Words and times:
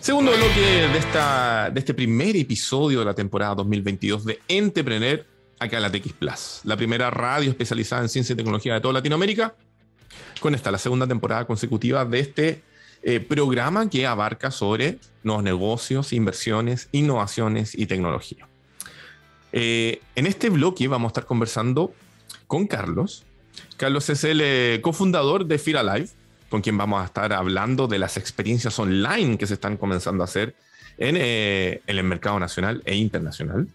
Segundo 0.00 0.32
bloque 0.32 0.60
de, 0.60 0.98
esta, 0.98 1.68
de 1.70 1.78
este 1.78 1.92
primer 1.92 2.34
episodio 2.34 3.00
de 3.00 3.04
la 3.04 3.14
temporada 3.14 3.54
2022 3.56 4.24
de 4.24 4.40
Entrepreneur 4.48 5.26
acá 5.58 5.76
en 5.76 5.82
la 5.82 5.92
TX 5.92 6.12
Plus, 6.14 6.60
la 6.64 6.74
primera 6.74 7.10
radio 7.10 7.50
especializada 7.50 8.00
en 8.00 8.08
ciencia 8.08 8.32
y 8.32 8.36
tecnología 8.36 8.72
de 8.72 8.80
toda 8.80 8.94
Latinoamérica. 8.94 9.54
Con 10.40 10.54
esta, 10.54 10.70
la 10.70 10.78
segunda 10.78 11.06
temporada 11.06 11.46
consecutiva 11.46 12.06
de 12.06 12.18
este 12.18 12.62
eh, 13.02 13.20
programa 13.20 13.90
que 13.90 14.06
abarca 14.06 14.50
sobre 14.50 14.98
nuevos 15.22 15.44
negocios, 15.44 16.14
inversiones, 16.14 16.88
innovaciones 16.92 17.74
y 17.74 17.84
tecnología. 17.84 18.48
Eh, 19.52 20.00
en 20.16 20.26
este 20.26 20.48
bloque 20.48 20.88
vamos 20.88 21.08
a 21.08 21.10
estar 21.10 21.26
conversando 21.26 21.92
con 22.46 22.66
Carlos. 22.66 23.26
Carlos 23.76 24.08
es 24.08 24.24
el 24.24 24.40
eh, 24.40 24.80
cofundador 24.82 25.44
de 25.44 25.58
Fira 25.58 25.82
Live, 25.82 26.08
con 26.50 26.60
quien 26.60 26.76
vamos 26.76 27.00
a 27.00 27.06
estar 27.06 27.32
hablando 27.32 27.86
de 27.86 27.98
las 27.98 28.18
experiencias 28.18 28.78
online 28.78 29.38
que 29.38 29.46
se 29.46 29.54
están 29.54 29.78
comenzando 29.78 30.22
a 30.22 30.26
hacer 30.26 30.54
en 30.98 31.16
el 31.16 32.04
mercado 32.04 32.38
nacional 32.38 32.82
e 32.84 32.96
internacional. 32.96 33.68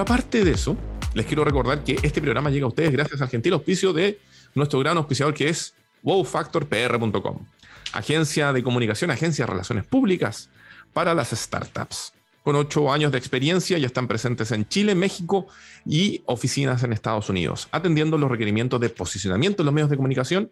aparte 0.00 0.44
de 0.44 0.52
eso, 0.52 0.76
les 1.18 1.26
quiero 1.26 1.44
recordar 1.44 1.82
que 1.82 1.98
este 2.04 2.22
programa 2.22 2.48
llega 2.48 2.64
a 2.64 2.68
ustedes 2.68 2.92
gracias 2.92 3.20
al 3.20 3.28
gentil 3.28 3.52
auspicio 3.54 3.92
de 3.92 4.20
nuestro 4.54 4.78
gran 4.78 4.96
auspiciador 4.98 5.34
que 5.34 5.48
es 5.48 5.74
wowfactorpr.com, 6.04 7.44
agencia 7.92 8.52
de 8.52 8.62
comunicación, 8.62 9.10
agencia 9.10 9.44
de 9.44 9.50
relaciones 9.50 9.84
públicas 9.84 10.48
para 10.92 11.14
las 11.14 11.30
startups. 11.30 12.12
Con 12.44 12.54
ocho 12.54 12.92
años 12.92 13.10
de 13.10 13.18
experiencia 13.18 13.78
ya 13.78 13.86
están 13.86 14.06
presentes 14.06 14.52
en 14.52 14.68
Chile, 14.68 14.94
México 14.94 15.48
y 15.84 16.22
oficinas 16.26 16.84
en 16.84 16.92
Estados 16.92 17.28
Unidos, 17.28 17.66
atendiendo 17.72 18.16
los 18.16 18.30
requerimientos 18.30 18.80
de 18.80 18.88
posicionamiento 18.88 19.62
en 19.62 19.66
los 19.66 19.74
medios 19.74 19.90
de 19.90 19.96
comunicación 19.96 20.50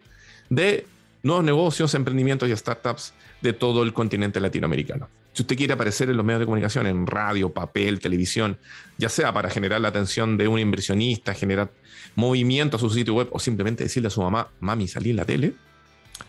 de 0.49 0.85
nuevos 1.23 1.45
negocios, 1.45 1.93
emprendimientos 1.93 2.49
y 2.49 2.55
startups 2.57 3.13
de 3.41 3.53
todo 3.53 3.83
el 3.83 3.93
continente 3.93 4.41
latinoamericano. 4.41 5.07
Si 5.37 5.43
usted 5.43 5.55
quiere 5.55 5.73
aparecer 5.73 6.09
en 6.09 6.17
los 6.17 6.25
medios 6.25 6.39
de 6.39 6.47
comunicación, 6.47 6.87
en 6.87 7.05
radio, 7.05 7.53
papel, 7.53 7.99
televisión, 7.99 8.57
ya 8.97 9.07
sea 9.07 9.31
para 9.31 9.51
generar 9.51 9.79
la 9.79 9.89
atención 9.89 10.35
de 10.35 10.47
un 10.47 10.57
inversionista, 10.57 11.35
generar 11.35 11.69
movimiento 12.15 12.77
a 12.77 12.79
su 12.79 12.89
sitio 12.89 13.13
web 13.13 13.27
o 13.29 13.37
simplemente 13.37 13.83
decirle 13.83 14.07
a 14.07 14.09
su 14.09 14.19
mamá, 14.19 14.47
mami, 14.61 14.87
salí 14.87 15.11
en 15.11 15.17
la 15.17 15.25
tele, 15.25 15.53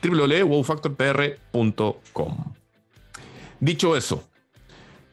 www.wowfactorpr.com. 0.03 2.55
Dicho 3.61 3.97
eso, 3.97 4.29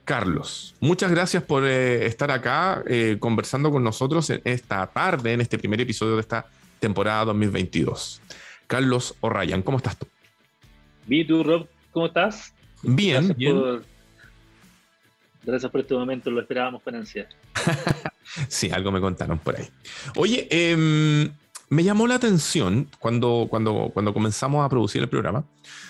Carlos, 0.03 0.75
muchas 0.81 1.09
gracias 1.09 1.43
por 1.43 1.65
eh, 1.65 2.05
estar 2.05 2.31
acá 2.31 2.83
eh, 2.87 3.15
conversando 3.17 3.71
con 3.71 3.81
nosotros 3.81 4.29
en 4.29 4.41
esta 4.43 4.85
tarde, 4.87 5.31
en 5.31 5.39
este 5.39 5.57
primer 5.57 5.79
episodio 5.79 6.15
de 6.15 6.21
esta 6.21 6.47
temporada 6.81 7.23
2022. 7.23 8.21
Carlos 8.67 9.15
O'Ryan, 9.21 9.61
¿cómo 9.61 9.77
estás 9.77 9.97
tú? 9.97 10.05
Bien, 11.07 11.25
tú, 11.25 11.45
Rob, 11.45 11.69
¿cómo 11.93 12.07
estás? 12.07 12.54
Bien, 12.87 13.15
gracias 13.15 13.37
bien. 13.37 13.59
Por, 13.59 13.83
gracias 15.43 15.71
por 15.71 15.81
este 15.81 15.93
momento, 15.93 16.31
lo 16.31 16.41
esperábamos 16.41 16.81
con 16.81 16.95
ansia. 16.95 17.27
sí, 18.47 18.71
algo 18.71 18.91
me 18.91 19.01
contaron 19.01 19.39
por 19.39 19.57
ahí. 19.57 19.67
Oye, 20.15 20.47
em, 20.49 21.31
me 21.69 21.83
llamó 21.83 22.07
la 22.07 22.15
atención 22.15 22.87
cuando, 22.99 23.47
cuando, 23.49 23.91
cuando 23.93 24.13
comenzamos 24.13 24.65
a 24.65 24.69
producir 24.69 25.01
el 25.01 25.09
programa, 25.09 25.45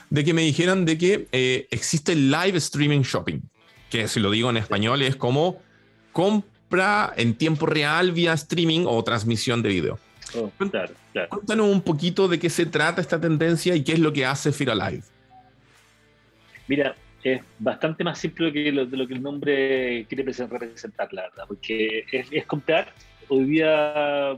de 0.10 0.24
que 0.24 0.34
me 0.34 0.44
dijeran 0.44 0.86
de 0.86 0.98
que 0.98 1.28
eh, 1.32 1.68
existe 1.72 2.16
live 2.16 2.58
streaming 2.58 3.02
shopping, 3.02 3.42
que 3.90 4.08
si 4.08 4.20
lo 4.20 4.32
digo 4.32 4.50
en 4.50 4.58
español 4.58 5.02
es 5.02 5.16
como 5.16 5.62
compra 6.12 7.14
en 7.18 7.36
tiempo 7.36 7.66
real 7.66 8.12
vía 8.12 8.34
streaming 8.34 8.86
o 8.88 9.04
transmisión 9.04 9.62
de 9.62 9.70
video. 9.70 10.00
Oh, 10.34 10.52
claro, 10.58 10.94
claro. 11.14 11.30
Cuéntanos 11.30 11.68
un 11.68 11.82
poquito 11.82 12.28
de 12.28 12.40
qué 12.40 12.50
se 12.50 12.66
trata 12.66 13.02
esta 13.02 13.20
tendencia 13.20 13.76
y 13.76 13.84
qué 13.84 13.94
es 13.94 14.00
lo 14.00 14.12
que 14.12 14.26
hace 14.26 14.52
Fira 14.52 14.76
Live. 14.76 15.04
Mira, 16.68 16.96
es 17.24 17.42
bastante 17.58 18.04
más 18.04 18.20
simple 18.20 18.54
que 18.54 18.72
lo, 18.72 18.86
de 18.86 18.98
lo 18.98 19.08
que 19.08 19.16
el 19.16 19.22
nombre 19.22 20.06
quiere 20.08 20.24
representar, 20.24 21.12
la 21.12 21.24
verdad, 21.24 21.46
porque 21.48 22.06
es, 22.12 22.46
comprar 22.46 22.94
hoy 23.28 23.46
día, 23.46 24.38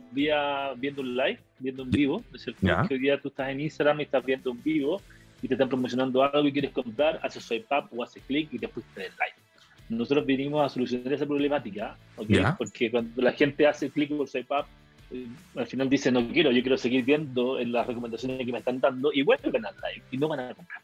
viendo 0.78 1.02
un 1.02 1.18
live, 1.18 1.40
viendo 1.60 1.84
un 1.84 1.92
vivo, 1.92 2.24
es 2.34 2.44
cierto? 2.44 2.88
Que 2.88 2.94
hoy 2.94 3.00
día 3.00 3.20
tú 3.20 3.28
estás 3.28 3.50
en 3.50 3.60
Instagram 3.60 4.00
y 4.00 4.04
estás 4.04 4.26
viendo 4.26 4.52
un 4.52 4.64
vivo 4.64 5.02
y 5.42 5.48
te 5.48 5.54
están 5.54 5.68
promocionando 5.68 6.24
algo 6.24 6.48
y 6.48 6.54
quieres 6.54 6.72
comprar, 6.72 7.20
haces 7.24 7.44
swipe 7.44 7.68
up 7.76 7.90
o 7.96 8.04
haces 8.04 8.24
clic 8.26 8.54
y 8.54 8.60
te 8.60 8.68
fuiste 8.70 9.02
del 9.02 9.12
live. 9.12 9.48
Nosotros 9.90 10.26
vinimos 10.26 10.66
a 10.66 10.70
solucionar 10.70 11.14
esa 11.14 11.26
problemática, 11.26 11.98
¿okay? 12.16 12.44
porque 12.58 12.92
cuando 12.92 13.22
la 13.22 13.32
gente 13.34 13.68
hace 13.68 13.90
clic 13.90 14.12
o 14.12 14.26
swipe 14.26 14.54
up, 14.54 14.66
eh, 15.12 15.28
al 15.56 15.68
final 15.68 15.90
dice 15.90 16.12
no 16.12 16.28
quiero, 16.30 16.52
yo 16.52 16.62
quiero 16.62 16.78
seguir 16.78 17.04
viendo 17.04 17.60
en 17.60 17.72
las 17.72 17.88
recomendaciones 17.88 18.46
que 18.46 18.52
me 18.52 18.60
están 18.60 18.80
dando 18.80 19.12
y 19.14 19.22
vuelven 19.22 19.66
al 19.66 19.76
live 19.76 20.04
y 20.12 20.18
no 20.18 20.28
van 20.28 20.40
a 20.40 20.54
comprar. 20.54 20.82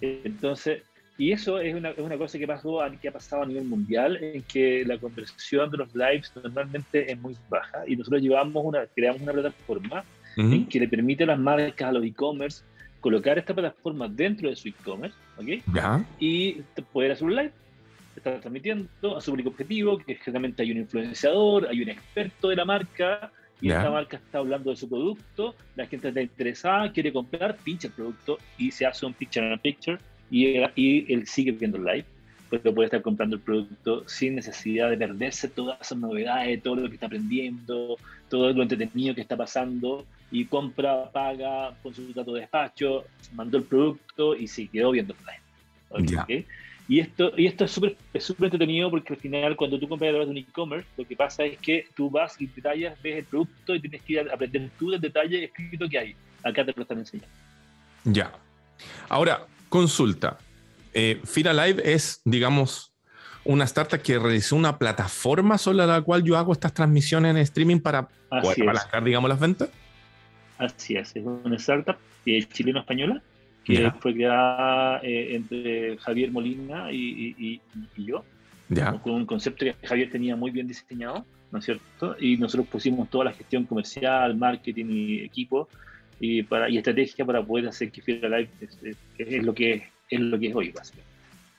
Entonces, 0.00 0.82
y 1.16 1.32
eso 1.32 1.58
es 1.58 1.74
una, 1.74 1.92
una, 1.98 2.16
cosa 2.16 2.38
que, 2.38 2.46
pasó, 2.46 2.78
que 3.00 3.08
ha 3.08 3.12
pasado 3.12 3.42
a 3.42 3.46
nivel 3.46 3.64
mundial, 3.64 4.16
en 4.22 4.42
que 4.42 4.84
la 4.86 4.96
conversión 4.98 5.68
de 5.68 5.78
los 5.78 5.92
lives 5.94 6.30
normalmente 6.36 7.10
es 7.10 7.18
muy 7.20 7.34
baja 7.48 7.82
y 7.88 7.96
nosotros 7.96 8.22
llevamos 8.22 8.64
una, 8.64 8.86
creamos 8.86 9.22
una 9.22 9.32
plataforma 9.32 10.04
en 10.36 10.66
que 10.66 10.78
le 10.78 10.86
permite 10.86 11.24
a 11.24 11.26
las 11.26 11.38
marcas, 11.38 11.88
a 11.88 11.92
los 11.92 12.04
e-commerce, 12.04 12.62
colocar 13.00 13.36
esta 13.36 13.52
plataforma 13.52 14.06
dentro 14.06 14.48
de 14.48 14.54
su 14.54 14.68
e-commerce, 14.68 15.16
¿ok? 15.36 15.62
Y 16.20 16.62
poder 16.92 17.12
hacer 17.12 17.24
un 17.24 17.34
live, 17.34 17.52
estar 18.14 18.40
transmitiendo 18.40 19.16
a 19.16 19.20
su 19.20 19.32
público 19.32 19.50
objetivo, 19.50 19.98
que 19.98 20.14
generalmente 20.14 20.62
hay 20.62 20.70
un 20.70 20.78
influenciador, 20.78 21.66
hay 21.66 21.82
un 21.82 21.88
experto 21.88 22.50
de 22.50 22.56
la 22.56 22.64
marca, 22.64 23.32
y 23.60 23.70
esta 23.70 23.90
marca 23.90 24.16
está 24.16 24.38
hablando 24.38 24.70
de 24.70 24.76
su 24.76 24.88
producto, 24.88 25.54
la 25.74 25.86
gente 25.86 26.08
está 26.08 26.20
interesada, 26.20 26.92
quiere 26.92 27.12
comprar, 27.12 27.56
pincha 27.56 27.88
el 27.88 27.94
producto 27.94 28.38
y 28.56 28.70
se 28.70 28.86
hace 28.86 29.04
un 29.04 29.14
picture 29.14 29.52
in 29.52 29.58
picture 29.58 29.98
y, 30.30 30.58
y 30.76 31.12
él 31.12 31.26
sigue 31.26 31.52
viendo 31.52 31.76
el 31.76 31.84
live, 31.84 32.04
pero 32.50 32.74
puede 32.74 32.86
estar 32.86 33.02
comprando 33.02 33.36
el 33.36 33.42
producto 33.42 34.08
sin 34.08 34.36
necesidad 34.36 34.90
de 34.90 34.96
perderse 34.96 35.48
todas 35.48 35.80
esas 35.80 35.98
novedades, 35.98 36.62
todo 36.62 36.76
lo 36.76 36.88
que 36.88 36.94
está 36.94 37.06
aprendiendo, 37.06 37.96
todo 38.28 38.52
lo 38.52 38.62
entretenido 38.62 39.14
que 39.14 39.22
está 39.22 39.36
pasando 39.36 40.06
y 40.30 40.44
compra, 40.44 41.10
paga 41.10 41.74
con 41.82 41.92
su 41.94 42.12
dato 42.12 42.34
de 42.34 42.42
despacho, 42.42 43.04
mandó 43.32 43.58
el 43.58 43.64
producto 43.64 44.36
y 44.36 44.46
se 44.46 44.68
quedó 44.68 44.92
viendo 44.92 45.14
el 45.14 46.04
live. 46.28 46.46
Y 46.88 47.00
esto, 47.00 47.32
y 47.36 47.46
esto 47.46 47.66
es 47.66 47.70
súper 47.70 47.96
es 48.14 48.24
súper 48.24 48.46
entretenido 48.46 48.90
porque 48.90 49.12
al 49.12 49.18
final 49.18 49.56
cuando 49.56 49.78
tú 49.78 49.86
compras 49.86 50.08
a 50.08 50.12
través 50.12 50.28
de 50.28 50.32
un 50.32 50.38
e-commerce, 50.38 50.88
lo 50.96 51.06
que 51.06 51.14
pasa 51.14 51.44
es 51.44 51.58
que 51.58 51.86
tú 51.94 52.08
vas 52.08 52.40
y 52.40 52.46
detallas, 52.46 53.00
ves 53.02 53.18
el 53.18 53.24
producto 53.26 53.74
y 53.74 53.80
tienes 53.80 54.00
que 54.02 54.14
ir 54.14 54.20
a 54.20 54.34
aprender 54.34 54.70
tú 54.78 54.90
del 54.90 55.00
detalle 55.00 55.44
escrito 55.44 55.86
que 55.86 55.98
hay. 55.98 56.16
Acá 56.42 56.64
te 56.64 56.72
lo 56.74 56.82
están 56.82 56.98
enseñando. 56.98 57.28
Ya. 58.04 58.32
Ahora, 59.10 59.46
consulta. 59.68 60.38
Eh, 60.94 61.20
Fira 61.24 61.52
Live 61.52 61.82
es, 61.84 62.22
digamos, 62.24 62.94
una 63.44 63.64
startup 63.64 64.00
que 64.00 64.18
realizó 64.18 64.56
una 64.56 64.78
plataforma 64.78 65.58
sobre 65.58 65.86
la 65.86 66.00
cual 66.00 66.24
yo 66.24 66.38
hago 66.38 66.52
estas 66.52 66.72
transmisiones 66.72 67.32
en 67.32 67.36
streaming 67.36 67.80
para 67.80 68.08
apalancar, 68.30 69.04
digamos, 69.04 69.28
las 69.28 69.38
ventas. 69.38 69.68
Así 70.56 70.96
es, 70.96 71.14
es 71.14 71.22
una 71.24 71.56
startup 71.56 71.96
chileno-española 72.24 73.22
que 73.68 73.92
fue 74.00 74.14
creada 74.14 75.00
eh, 75.02 75.36
entre 75.36 75.98
Javier 75.98 76.30
Molina 76.32 76.90
y, 76.90 77.60
yo, 77.96 78.24
con 79.02 79.12
un 79.12 79.26
concepto 79.26 79.66
que 79.66 79.74
Javier 79.86 80.10
tenía 80.10 80.36
muy 80.36 80.50
bien 80.50 80.66
diseñado, 80.66 81.24
¿no 81.50 81.58
es 81.58 81.64
cierto? 81.66 82.16
Y 82.18 82.36
nosotros 82.38 82.66
pusimos 82.68 83.10
toda 83.10 83.26
la 83.26 83.32
gestión 83.32 83.64
comercial, 83.64 84.36
marketing 84.36 84.86
y 84.88 85.20
equipo 85.20 85.68
y, 86.18 86.42
para, 86.42 86.70
y 86.70 86.78
estrategia 86.78 87.24
para 87.26 87.42
poder 87.42 87.68
hacer 87.68 87.90
que 87.90 88.00
Fira 88.00 88.28
Live 88.28 88.50
es, 89.18 89.44
lo 89.44 89.54
que 89.54 89.88
es, 90.08 90.20
lo 90.20 90.38
que 90.38 90.48
es 90.48 90.54
hoy, 90.54 90.70
básicamente. 90.70 91.12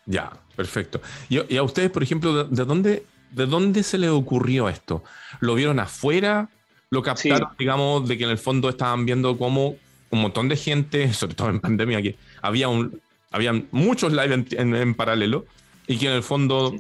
Ya, 0.05 0.31
perfecto. 0.55 1.01
Y, 1.29 1.55
a 1.55 1.63
ustedes, 1.63 1.91
por 1.91 2.01
ejemplo, 2.01 2.43
¿de, 2.43 2.65
dónde, 2.65 3.03
¿de 3.31 3.45
dónde 3.45 3.83
se 3.83 3.99
les 3.99 4.09
ocurrió 4.09 4.67
esto? 4.67 5.03
¿Lo 5.39 5.53
vieron 5.53 5.79
afuera? 5.79 6.49
¿Lo 6.89 7.03
captaron, 7.03 7.49
digamos, 7.59 8.07
de 8.07 8.17
que 8.17 8.23
en 8.23 8.31
el 8.31 8.39
fondo 8.39 8.67
estaban 8.69 9.05
viendo 9.05 9.37
cómo 9.37 9.75
un 10.11 10.21
montón 10.21 10.49
de 10.49 10.55
gente, 10.55 11.13
sobre 11.13 11.35
todo 11.35 11.49
en 11.49 11.59
pandemia, 11.59 12.01
que 12.01 12.15
había, 12.41 12.67
un, 12.67 13.01
había 13.31 13.53
muchos 13.71 14.13
live 14.13 14.45
en, 14.51 14.95
paralelo 14.95 15.45
y 15.87 15.97
que 15.97 16.07
en 16.07 16.13
el 16.13 16.23
fondo 16.23 16.73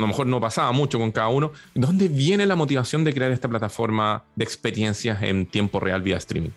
lo 0.00 0.06
mejor 0.06 0.26
no 0.26 0.40
pasaba 0.40 0.72
mucho 0.72 0.98
con 0.98 1.12
cada 1.12 1.28
uno. 1.28 1.52
¿Dónde 1.74 2.08
viene 2.08 2.46
la 2.46 2.56
motivación 2.56 3.04
de 3.04 3.12
crear 3.12 3.30
esta 3.32 3.48
plataforma 3.48 4.24
de 4.34 4.44
experiencias 4.44 5.22
en 5.22 5.46
tiempo 5.46 5.78
real 5.80 6.02
vía 6.02 6.16
streaming? 6.16 6.50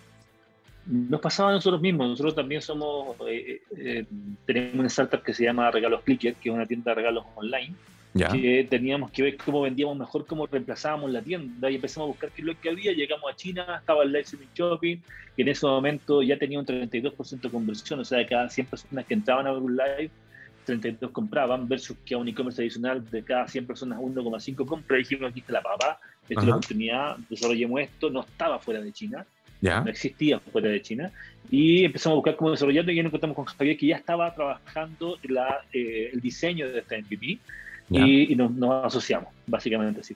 Nos 0.85 1.21
pasaba 1.21 1.49
a 1.49 1.53
nosotros 1.53 1.81
mismos. 1.81 2.09
Nosotros 2.09 2.35
también 2.35 2.61
somos, 2.61 3.15
eh, 3.27 3.61
eh, 3.77 4.05
tenemos 4.45 4.75
una 4.75 4.87
startup 4.87 5.23
que 5.23 5.33
se 5.33 5.43
llama 5.43 5.71
Regalos 5.71 6.01
Clicker, 6.03 6.35
que 6.35 6.49
es 6.49 6.55
una 6.55 6.65
tienda 6.65 6.91
de 6.91 6.95
regalos 6.95 7.25
online. 7.35 7.73
Que 8.13 8.67
teníamos 8.69 9.11
que 9.11 9.23
ver 9.23 9.37
cómo 9.37 9.61
vendíamos 9.61 9.97
mejor, 9.97 10.25
cómo 10.25 10.45
reemplazábamos 10.45 11.11
la 11.11 11.21
tienda 11.21 11.69
y 11.69 11.75
empezamos 11.75 12.07
a 12.07 12.09
buscar 12.09 12.29
qué 12.31 12.41
es 12.41 12.47
lo 12.47 12.59
que 12.59 12.69
había. 12.69 12.91
Llegamos 12.93 13.31
a 13.31 13.35
China, 13.35 13.77
estaba 13.79 14.03
el 14.03 14.11
live 14.11 14.25
shopping 14.53 14.97
y 15.35 15.41
en 15.41 15.47
ese 15.47 15.65
momento 15.65 16.21
ya 16.21 16.37
tenía 16.37 16.59
un 16.59 16.65
32% 16.65 17.41
de 17.41 17.49
conversión, 17.49 17.99
o 17.99 18.05
sea, 18.05 18.19
de 18.19 18.27
cada 18.27 18.49
100 18.49 18.67
personas 18.67 19.05
que 19.05 19.15
entraban 19.15 19.47
a 19.47 19.51
ver 19.51 19.61
un 19.61 19.75
live, 19.75 20.11
32 20.65 21.11
compraban 21.11 21.67
versus 21.67 21.97
que 22.05 22.13
a 22.13 22.17
un 22.17 22.27
e-commerce 22.27 22.61
adicional 22.61 23.09
de 23.09 23.23
cada 23.23 23.47
100 23.47 23.65
personas 23.65 23.99
1,5 23.99 24.65
compra. 24.65 24.97
Dijimos, 24.97 25.31
aquí 25.31 25.39
está 25.39 25.53
la 25.53 25.61
papá, 25.61 25.99
esta 26.29 26.41
es 26.41 26.47
la 26.47 26.55
oportunidad, 26.55 27.17
desarrollemos 27.29 27.81
esto, 27.81 28.09
no 28.09 28.21
estaba 28.21 28.59
fuera 28.59 28.79
de 28.79 28.91
China. 28.91 29.25
no 29.61 29.89
existía 29.89 30.39
fuera 30.39 30.69
de 30.69 30.81
China. 30.81 31.11
Y 31.49 31.83
empezamos 31.83 32.13
a 32.13 32.17
buscar 32.17 32.35
cómo 32.35 32.51
desarrollarlo 32.51 32.91
y 32.91 32.95
ya 32.95 33.03
nos 33.03 33.09
encontramos 33.09 33.35
con 33.35 33.45
Javier 33.45 33.75
que 33.75 33.87
ya 33.87 33.97
estaba 33.97 34.33
trabajando 34.33 35.17
la, 35.23 35.61
eh, 35.73 36.11
el 36.13 36.21
diseño 36.21 36.69
de 36.69 36.79
esta 36.79 36.97
MVP 36.97 37.39
y, 37.93 38.35
nos, 38.35 38.85
asociamos, 38.85 39.29
básicamente 39.47 40.01
así. 40.01 40.15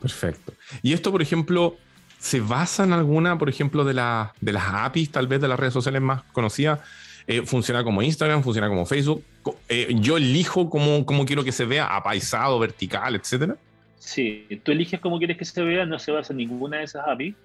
Perfecto. 0.00 0.52
Y 0.82 0.92
esto, 0.92 1.12
por 1.12 1.22
ejemplo, 1.22 1.76
¿se 2.18 2.40
basa 2.40 2.84
en 2.84 2.92
alguna, 2.92 3.38
por 3.38 3.48
ejemplo, 3.48 3.84
de, 3.84 3.94
la, 3.94 4.34
de 4.40 4.52
las 4.52 4.64
APIs, 4.66 5.10
tal 5.10 5.26
vez 5.26 5.40
de 5.40 5.48
las 5.48 5.58
redes 5.58 5.72
sociales 5.72 6.02
más 6.02 6.22
conocidas? 6.32 6.80
Eh, 7.26 7.42
funciona 7.42 7.84
como 7.84 8.02
Instagram, 8.02 8.42
funciona 8.42 8.68
como 8.68 8.84
Facebook. 8.84 9.24
Eh, 9.68 9.94
yo 10.00 10.16
elijo 10.16 10.68
cómo, 10.68 11.06
cómo, 11.06 11.24
quiero 11.24 11.44
que 11.44 11.52
se 11.52 11.64
vea, 11.64 11.94
apaisado, 11.94 12.58
vertical, 12.58 13.14
etcétera. 13.14 13.56
Sí, 13.98 14.46
tú 14.64 14.72
eliges 14.72 14.98
cómo 14.98 15.18
quieres 15.18 15.36
que 15.36 15.44
se 15.44 15.62
vea, 15.62 15.86
no 15.86 15.98
se 15.98 16.10
basa 16.10 16.32
en 16.32 16.38
ninguna 16.38 16.78
de 16.78 16.84
esas 16.84 17.06
APIs. 17.06 17.36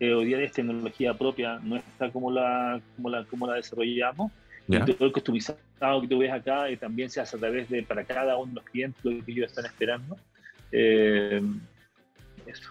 Eh, 0.00 0.12
hoy 0.12 0.26
día 0.26 0.40
es 0.40 0.52
tecnología 0.52 1.14
propia, 1.14 1.58
no 1.62 1.76
está 1.76 2.10
como 2.10 2.30
la, 2.30 2.80
como 2.96 3.10
la, 3.10 3.24
como 3.24 3.46
la 3.46 3.54
desarrollamos. 3.54 4.30
Y 4.66 4.78
todo 4.78 5.06
el 5.06 5.12
customizado 5.12 5.58
que 6.00 6.08
tú 6.08 6.18
ves 6.18 6.32
acá 6.32 6.70
y 6.70 6.76
también 6.76 7.10
se 7.10 7.20
hace 7.20 7.36
a 7.36 7.38
través 7.38 7.68
de 7.68 7.82
para 7.82 8.04
cada 8.04 8.36
uno 8.36 8.46
de 8.46 8.54
los 8.56 8.64
clientes 8.64 9.04
lo 9.04 9.24
que 9.24 9.32
ellos 9.32 9.46
están 9.46 9.66
esperando. 9.66 10.16
Eh, 10.72 11.42
eso. 12.46 12.70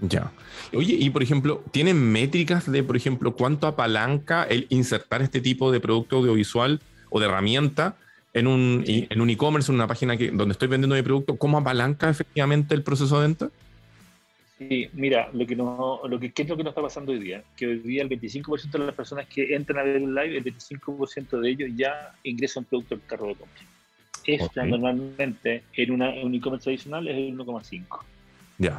Ya. 0.00 0.30
Oye, 0.72 0.94
y 0.94 1.10
por 1.10 1.22
ejemplo, 1.22 1.64
¿tienen 1.70 1.96
métricas 2.12 2.70
de, 2.70 2.82
por 2.82 2.96
ejemplo, 2.96 3.34
cuánto 3.34 3.66
apalanca 3.66 4.44
el 4.44 4.66
insertar 4.68 5.22
este 5.22 5.40
tipo 5.40 5.72
de 5.72 5.80
producto 5.80 6.16
audiovisual 6.16 6.80
o 7.10 7.18
de 7.18 7.26
herramienta 7.26 7.96
en 8.34 8.46
un 8.46 8.84
en 8.86 9.20
un 9.20 9.30
e-commerce, 9.30 9.72
en 9.72 9.76
una 9.76 9.86
página 9.86 10.16
que, 10.16 10.30
donde 10.30 10.52
estoy 10.52 10.68
vendiendo 10.68 10.94
mi 10.94 11.02
producto? 11.02 11.36
¿Cómo 11.36 11.58
apalanca 11.58 12.10
efectivamente 12.10 12.74
el 12.74 12.82
proceso 12.82 13.20
de 13.20 13.26
venta? 13.26 13.50
Sí, 14.58 14.88
mira, 14.94 15.28
lo 15.34 15.46
que 15.46 15.54
no, 15.54 16.00
lo 16.08 16.18
que, 16.18 16.32
¿qué 16.32 16.42
es 16.42 16.48
lo 16.48 16.56
que 16.56 16.64
nos 16.64 16.70
está 16.70 16.80
pasando 16.80 17.12
hoy 17.12 17.18
día? 17.18 17.42
Que 17.56 17.66
hoy 17.66 17.78
día 17.78 18.02
el 18.02 18.08
25% 18.08 18.70
de 18.70 18.78
las 18.78 18.94
personas 18.94 19.26
que 19.26 19.54
entran 19.54 19.80
a 19.80 19.82
ver 19.82 20.02
un 20.02 20.14
live, 20.14 20.38
el 20.38 20.44
25% 20.44 21.40
de 21.40 21.50
ellos 21.50 21.70
ya 21.76 22.14
ingresan 22.22 22.64
producto 22.64 22.94
al 22.94 23.02
carro 23.06 23.28
de 23.28 23.34
compra. 23.34 23.62
Esta 24.24 24.64
normalmente 24.64 25.62
en, 25.74 25.90
una, 25.90 26.10
un 26.10 26.34
e-commerce 26.34 26.64
tradicional 26.64 27.06
es 27.06 27.16
el 27.16 27.36
1,5. 27.36 28.00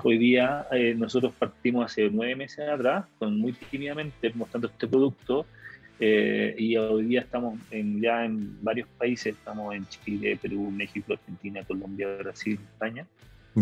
Hoy 0.04 0.18
día 0.18 0.66
eh, 0.72 0.96
nosotros 0.98 1.34
partimos 1.38 1.86
hace 1.86 2.10
nueve 2.10 2.36
meses 2.36 2.68
atrás, 2.68 3.06
con 3.20 3.40
muy 3.40 3.54
tímidamente 3.54 4.32
mostrando 4.34 4.68
este 4.68 4.88
producto, 4.88 5.46
eh, 6.00 6.56
y 6.58 6.76
hoy 6.78 7.06
día 7.06 7.22
estamos 7.22 7.60
en, 7.70 8.02
ya 8.02 8.26
en 8.26 8.64
varios 8.64 8.88
países, 8.98 9.36
estamos 9.36 9.76
en 9.76 9.88
Chile, 9.88 10.38
Perú, 10.42 10.72
México, 10.72 11.14
Argentina, 11.14 11.64
Colombia, 11.64 12.08
Brasil, 12.18 12.60
España, 12.74 13.06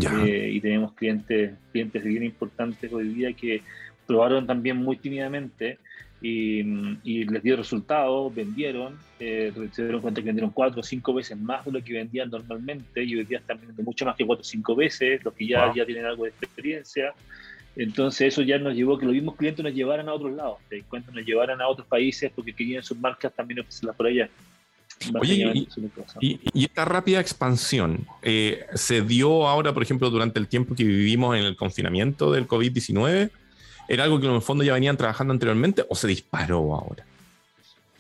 eh, 0.01 0.49
y 0.53 0.61
tenemos 0.61 0.93
clientes, 0.93 1.53
clientes 1.71 2.03
bien 2.03 2.23
importantes 2.23 2.91
hoy 2.91 3.09
día 3.09 3.33
que 3.33 3.61
probaron 4.05 4.45
también 4.45 4.77
muy 4.77 4.97
tímidamente 4.97 5.77
y, 6.21 6.63
les 7.25 7.43
dio 7.43 7.55
resultados, 7.55 8.33
vendieron, 8.33 8.97
eh, 9.19 9.51
se 9.71 9.83
dieron 9.83 10.01
cuenta 10.01 10.21
que 10.21 10.25
vendieron 10.25 10.51
cuatro 10.51 10.79
o 10.79 10.83
cinco 10.83 11.13
veces 11.13 11.37
más 11.37 11.65
de 11.65 11.71
lo 11.71 11.83
que 11.83 11.93
vendían 11.93 12.29
normalmente 12.29 13.03
y 13.03 13.15
hoy 13.15 13.25
día 13.25 13.39
están 13.39 13.57
vendiendo 13.57 13.83
mucho 13.83 14.05
más 14.05 14.15
que 14.15 14.25
cuatro 14.25 14.41
o 14.41 14.45
cinco 14.45 14.75
veces, 14.75 15.23
los 15.23 15.33
que 15.33 15.47
ya, 15.47 15.71
ya 15.73 15.85
tienen 15.85 16.05
algo 16.05 16.23
de 16.23 16.29
experiencia. 16.29 17.13
Entonces 17.75 18.29
eso 18.29 18.41
ya 18.41 18.57
nos 18.57 18.73
llevó 18.73 18.95
a 18.95 18.99
que 18.99 19.05
los 19.05 19.13
mismos 19.13 19.35
clientes 19.35 19.63
nos 19.63 19.73
llevaran 19.73 20.07
a 20.07 20.13
otros 20.13 20.33
lados, 20.33 20.57
te 20.69 20.81
cuenta, 20.83 21.11
nos 21.11 21.25
llevaran 21.25 21.61
a 21.61 21.67
otros 21.67 21.87
países 21.87 22.31
porque 22.33 22.53
querían 22.53 22.83
sus 22.83 22.97
marcas 22.97 23.33
también 23.33 23.59
ofrecerlas 23.59 23.95
por 23.95 24.07
allá. 24.07 24.29
Oye, 25.19 25.67
y, 26.19 26.63
esta 26.63 26.85
rápida 26.85 27.19
expansión 27.19 28.07
eh, 28.21 28.65
se 28.73 29.01
dio 29.01 29.47
ahora, 29.47 29.73
por 29.73 29.83
ejemplo, 29.83 30.09
durante 30.09 30.39
el 30.39 30.47
tiempo 30.47 30.75
que 30.75 30.83
vivimos 30.83 31.35
en 31.37 31.43
el 31.43 31.55
confinamiento 31.55 32.31
del 32.31 32.47
COVID-19. 32.47 33.29
¿Era 33.87 34.03
algo 34.03 34.19
que 34.19 34.25
en 34.25 34.33
el 34.33 34.41
fondo 34.41 34.63
ya 34.63 34.73
venían 34.73 34.97
trabajando 34.97 35.31
anteriormente 35.31 35.85
o 35.87 35.95
se 35.95 36.07
disparó 36.07 36.75
ahora? 36.75 37.05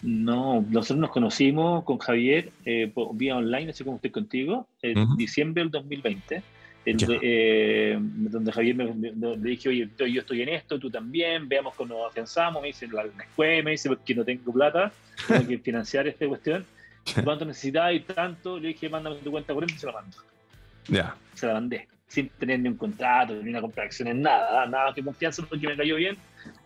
No, 0.01 0.65
nosotros 0.69 0.99
nos 0.99 1.11
conocimos 1.11 1.83
con 1.83 1.97
Javier 1.97 2.51
eh, 2.65 2.91
vía 3.13 3.35
online, 3.37 3.71
así 3.71 3.83
como 3.83 3.97
estoy 3.97 4.11
contigo, 4.11 4.67
en 4.81 5.15
diciembre 5.15 5.63
del 5.63 5.71
2020. 5.71 6.43
Eh, 6.87 7.97
donde 7.99 8.51
Javier 8.51 8.75
me, 8.75 8.85
le 8.85 9.49
dije, 9.49 9.69
oye, 9.69 9.89
yo 9.97 10.21
estoy 10.21 10.41
en 10.43 10.49
esto, 10.49 10.77
tú 10.77 10.91
también, 10.91 11.49
veamos 11.49 11.73
cómo 11.73 11.95
nos 11.95 12.11
afianzamos, 12.11 12.61
me 12.61 12.67
dice 12.67 12.87
la, 12.87 13.05
escuela, 13.05 13.63
me 13.63 13.71
dice 13.71 13.89
porque 13.89 14.13
no 14.13 14.23
tengo 14.23 14.53
plata, 14.53 14.91
tengo 15.27 15.47
que 15.47 15.57
financiar 15.63 16.07
esta 16.07 16.27
cuestión. 16.27 16.63
¿Cuánto 17.23 17.45
necesitas 17.45 17.93
y 17.93 17.99
tanto? 18.01 18.59
Le 18.59 18.69
dije, 18.69 18.89
mándame 18.89 19.17
tu 19.17 19.31
cuenta 19.31 19.53
corriente 19.53 19.75
y 19.75 19.79
se 19.79 19.85
la 19.85 19.93
mando. 19.93 20.17
Ya. 20.87 21.15
Se 21.33 21.47
la 21.47 21.53
mandé, 21.53 21.87
sin 22.07 22.29
tener 22.29 22.59
ni 22.59 22.69
un 22.69 22.77
contrato, 22.77 23.35
ni 23.35 23.49
una 23.49 23.61
compra 23.61 23.83
de 23.83 23.87
acciones, 23.87 24.15
nada, 24.15 24.65
nada 24.65 24.93
que 24.93 25.03
confianza 25.03 25.43
porque 25.43 25.67
me 25.67 25.75
cayó 25.75 25.95
bien. 25.95 26.17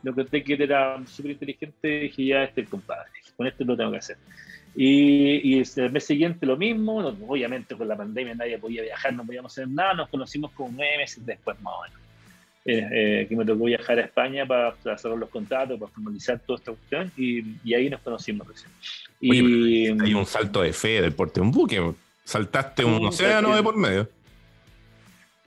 Lo 0.04 0.14
que 0.14 0.44
que 0.44 0.54
era 0.54 1.02
súper 1.06 1.32
inteligente, 1.32 1.88
dije, 1.88 2.26
ya 2.26 2.44
este 2.44 2.62
es 2.62 2.68
el 2.68 2.72
compadre, 2.72 3.10
con 3.36 3.48
este 3.48 3.66
lo 3.66 3.76
tengo 3.76 3.92
que 3.92 3.98
hacer. 3.98 4.18
Y, 4.76 5.56
y, 5.56 5.64
el 5.76 5.92
mes 5.92 6.06
siguiente 6.06 6.46
lo 6.46 6.56
mismo, 6.56 6.98
obviamente 7.28 7.76
con 7.76 7.88
la 7.88 7.98
pandemia 7.98 8.36
nadie 8.36 8.58
podía 8.58 8.84
viajar, 8.84 9.14
no 9.14 9.26
podíamos 9.26 9.52
hacer 9.52 9.68
nada, 9.68 9.94
nos 9.94 10.10
conocimos 10.10 10.52
como 10.52 10.70
nueve 10.72 10.98
meses 11.00 11.26
después 11.26 11.60
más 11.62 11.74
o 11.74 11.82
menos. 11.84 11.99
Eh, 12.72 13.26
que 13.28 13.36
me 13.36 13.44
tocó 13.46 13.66
viajar 13.66 13.98
a 13.98 14.02
España 14.04 14.46
para, 14.46 14.76
hacer 14.94 15.12
los 15.12 15.30
contratos, 15.30 15.80
para 15.80 15.92
formalizar 15.92 16.40
toda 16.40 16.60
esta 16.60 16.72
cuestión 16.72 17.12
y, 17.18 17.44
y 17.64 17.74
ahí 17.74 17.90
nos 17.90 18.00
conocimos 18.02 18.48
recién. 18.48 18.72
y 19.20 19.88
hay 19.88 20.14
un 20.14 20.26
salto 20.26 20.62
de 20.62 20.72
fe 20.72 21.02
del 21.02 21.14
porte 21.14 21.40
de 21.40 21.48
un 21.48 21.52
buque, 21.52 21.82
saltaste 22.24 22.86
un 22.86 23.08
océano 23.08 23.56
de 23.56 23.64
por 23.64 23.76
medio. 23.76 24.08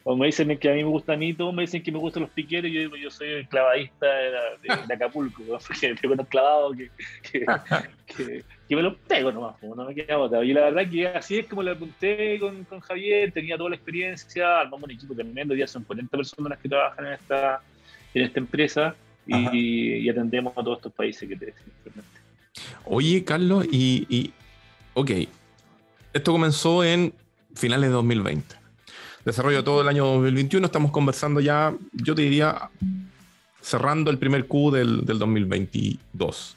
O 0.05 0.17
me 0.17 0.27
dicen 0.27 0.59
que 0.59 0.69
a 0.69 0.75
mí 0.75 0.83
me 0.83 0.91
gusta 0.91 1.13
a 1.13 1.17
mí, 1.17 1.33
todos 1.33 1.55
me 1.55 1.63
dicen 1.63 1.81
que 1.81 1.93
me 1.93 1.99
gustan 1.99 2.25
los 2.25 2.31
piqueros, 2.33 2.69
y 2.69 2.75
yo 2.75 2.81
digo, 2.81 2.97
yo 2.97 3.11
soy 3.11 3.29
el 3.29 3.49
clavadista 3.49 4.07
de, 4.07 4.95
Acapulco, 4.95 5.43
porque 5.67 5.95
tengo 5.95 6.15
unos 6.15 6.27
clavados 6.27 6.77
que, 6.77 6.91
que, 7.31 7.47
que, 8.17 8.45
me 8.77 8.83
los 8.83 8.97
pego 8.97 9.33
nomás, 9.33 9.57
no 9.63 9.85
me 9.85 9.95
queda 9.95 10.17
botado. 10.17 10.43
Y 10.45 10.53
la 10.53 10.63
verdad 10.63 10.91
que 10.91 11.09
así 11.09 11.39
es 11.39 11.47
como 11.47 11.63
le 11.63 11.73
apunté 11.73 12.39
con, 12.39 12.65
con 12.65 12.81
Javier, 12.81 13.33
tenía 13.33 13.57
toda 13.57 13.71
la 13.71 13.77
experiencia, 13.77 14.61
armamos 14.61 14.85
un 14.85 14.91
equipo 14.93 15.15
tremendo, 15.15 15.55
ya 15.55 15.67
son 15.67 15.85
40 15.85 16.17
personas 16.17 16.59
que 16.59 16.69
trabajan 16.69 17.07
en 17.07 17.13
esta, 17.15 17.61
en 18.15 18.23
esta 18.23 18.41
empresa 18.41 18.95
y, 19.27 20.09
atendemos 20.09 20.53
a 20.57 20.63
todos 20.63 20.79
estos 20.79 20.93
países 20.93 21.29
que 21.29 21.37
te 21.37 21.47
decía. 21.47 21.63
Oye, 22.85 23.25
Carlos, 23.25 23.67
y, 23.71 24.07
y, 24.09 24.33
ok, 24.95 25.11
esto 26.13 26.33
comenzó 26.33 26.85
en 26.85 27.13
finales 27.55 27.91
de 27.91 27.95
2020 27.95 28.63
desarrollo 29.25 29.63
todo 29.65 29.83
el 29.83 29.89
año 29.89 30.07
2021. 30.07 30.67
Estamos 30.67 30.91
conversando 30.91 31.41
ya, 31.41 31.75
yo 31.93 32.15
te 32.15 32.23
diría, 32.23 32.71
cerrando 33.61 34.11
el 34.11 34.19
primer 34.19 34.47
Q 34.47 34.71
del, 34.73 35.07
2022. 35.07 36.57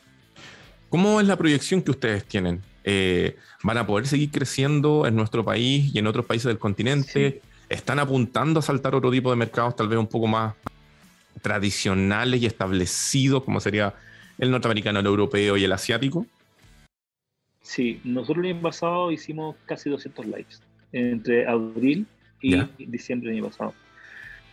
¿Cómo 0.95 1.19
es 1.19 1.27
la 1.27 1.35
proyección 1.35 1.81
que 1.81 1.91
ustedes 1.91 2.23
tienen? 2.23 2.61
Eh, 2.85 3.35
¿Van 3.63 3.77
a 3.77 3.85
poder 3.85 4.07
seguir 4.07 4.31
creciendo 4.31 5.05
en 5.05 5.13
nuestro 5.13 5.43
país 5.43 5.93
y 5.93 5.99
en 5.99 6.07
otros 6.07 6.25
países 6.25 6.45
del 6.45 6.57
continente? 6.57 7.41
¿Están 7.67 7.99
apuntando 7.99 8.61
a 8.61 8.63
saltar 8.63 8.95
otro 8.95 9.11
tipo 9.11 9.29
de 9.29 9.35
mercados 9.35 9.75
tal 9.75 9.89
vez 9.89 9.99
un 9.99 10.07
poco 10.07 10.27
más 10.27 10.55
tradicionales 11.41 12.41
y 12.41 12.45
establecidos, 12.45 13.43
como 13.43 13.59
sería 13.59 13.93
el 14.37 14.49
norteamericano, 14.49 15.01
el 15.01 15.05
europeo 15.05 15.57
y 15.57 15.65
el 15.65 15.73
asiático? 15.73 16.25
Sí, 17.61 17.99
nosotros 18.05 18.45
el 18.45 18.53
año 18.53 18.61
pasado 18.61 19.11
hicimos 19.11 19.57
casi 19.65 19.89
200 19.89 20.27
likes 20.27 20.55
entre 20.93 21.45
abril 21.45 22.07
y 22.39 22.55
diciembre 22.85 23.31
del 23.31 23.39
año 23.39 23.49
pasado. 23.49 23.73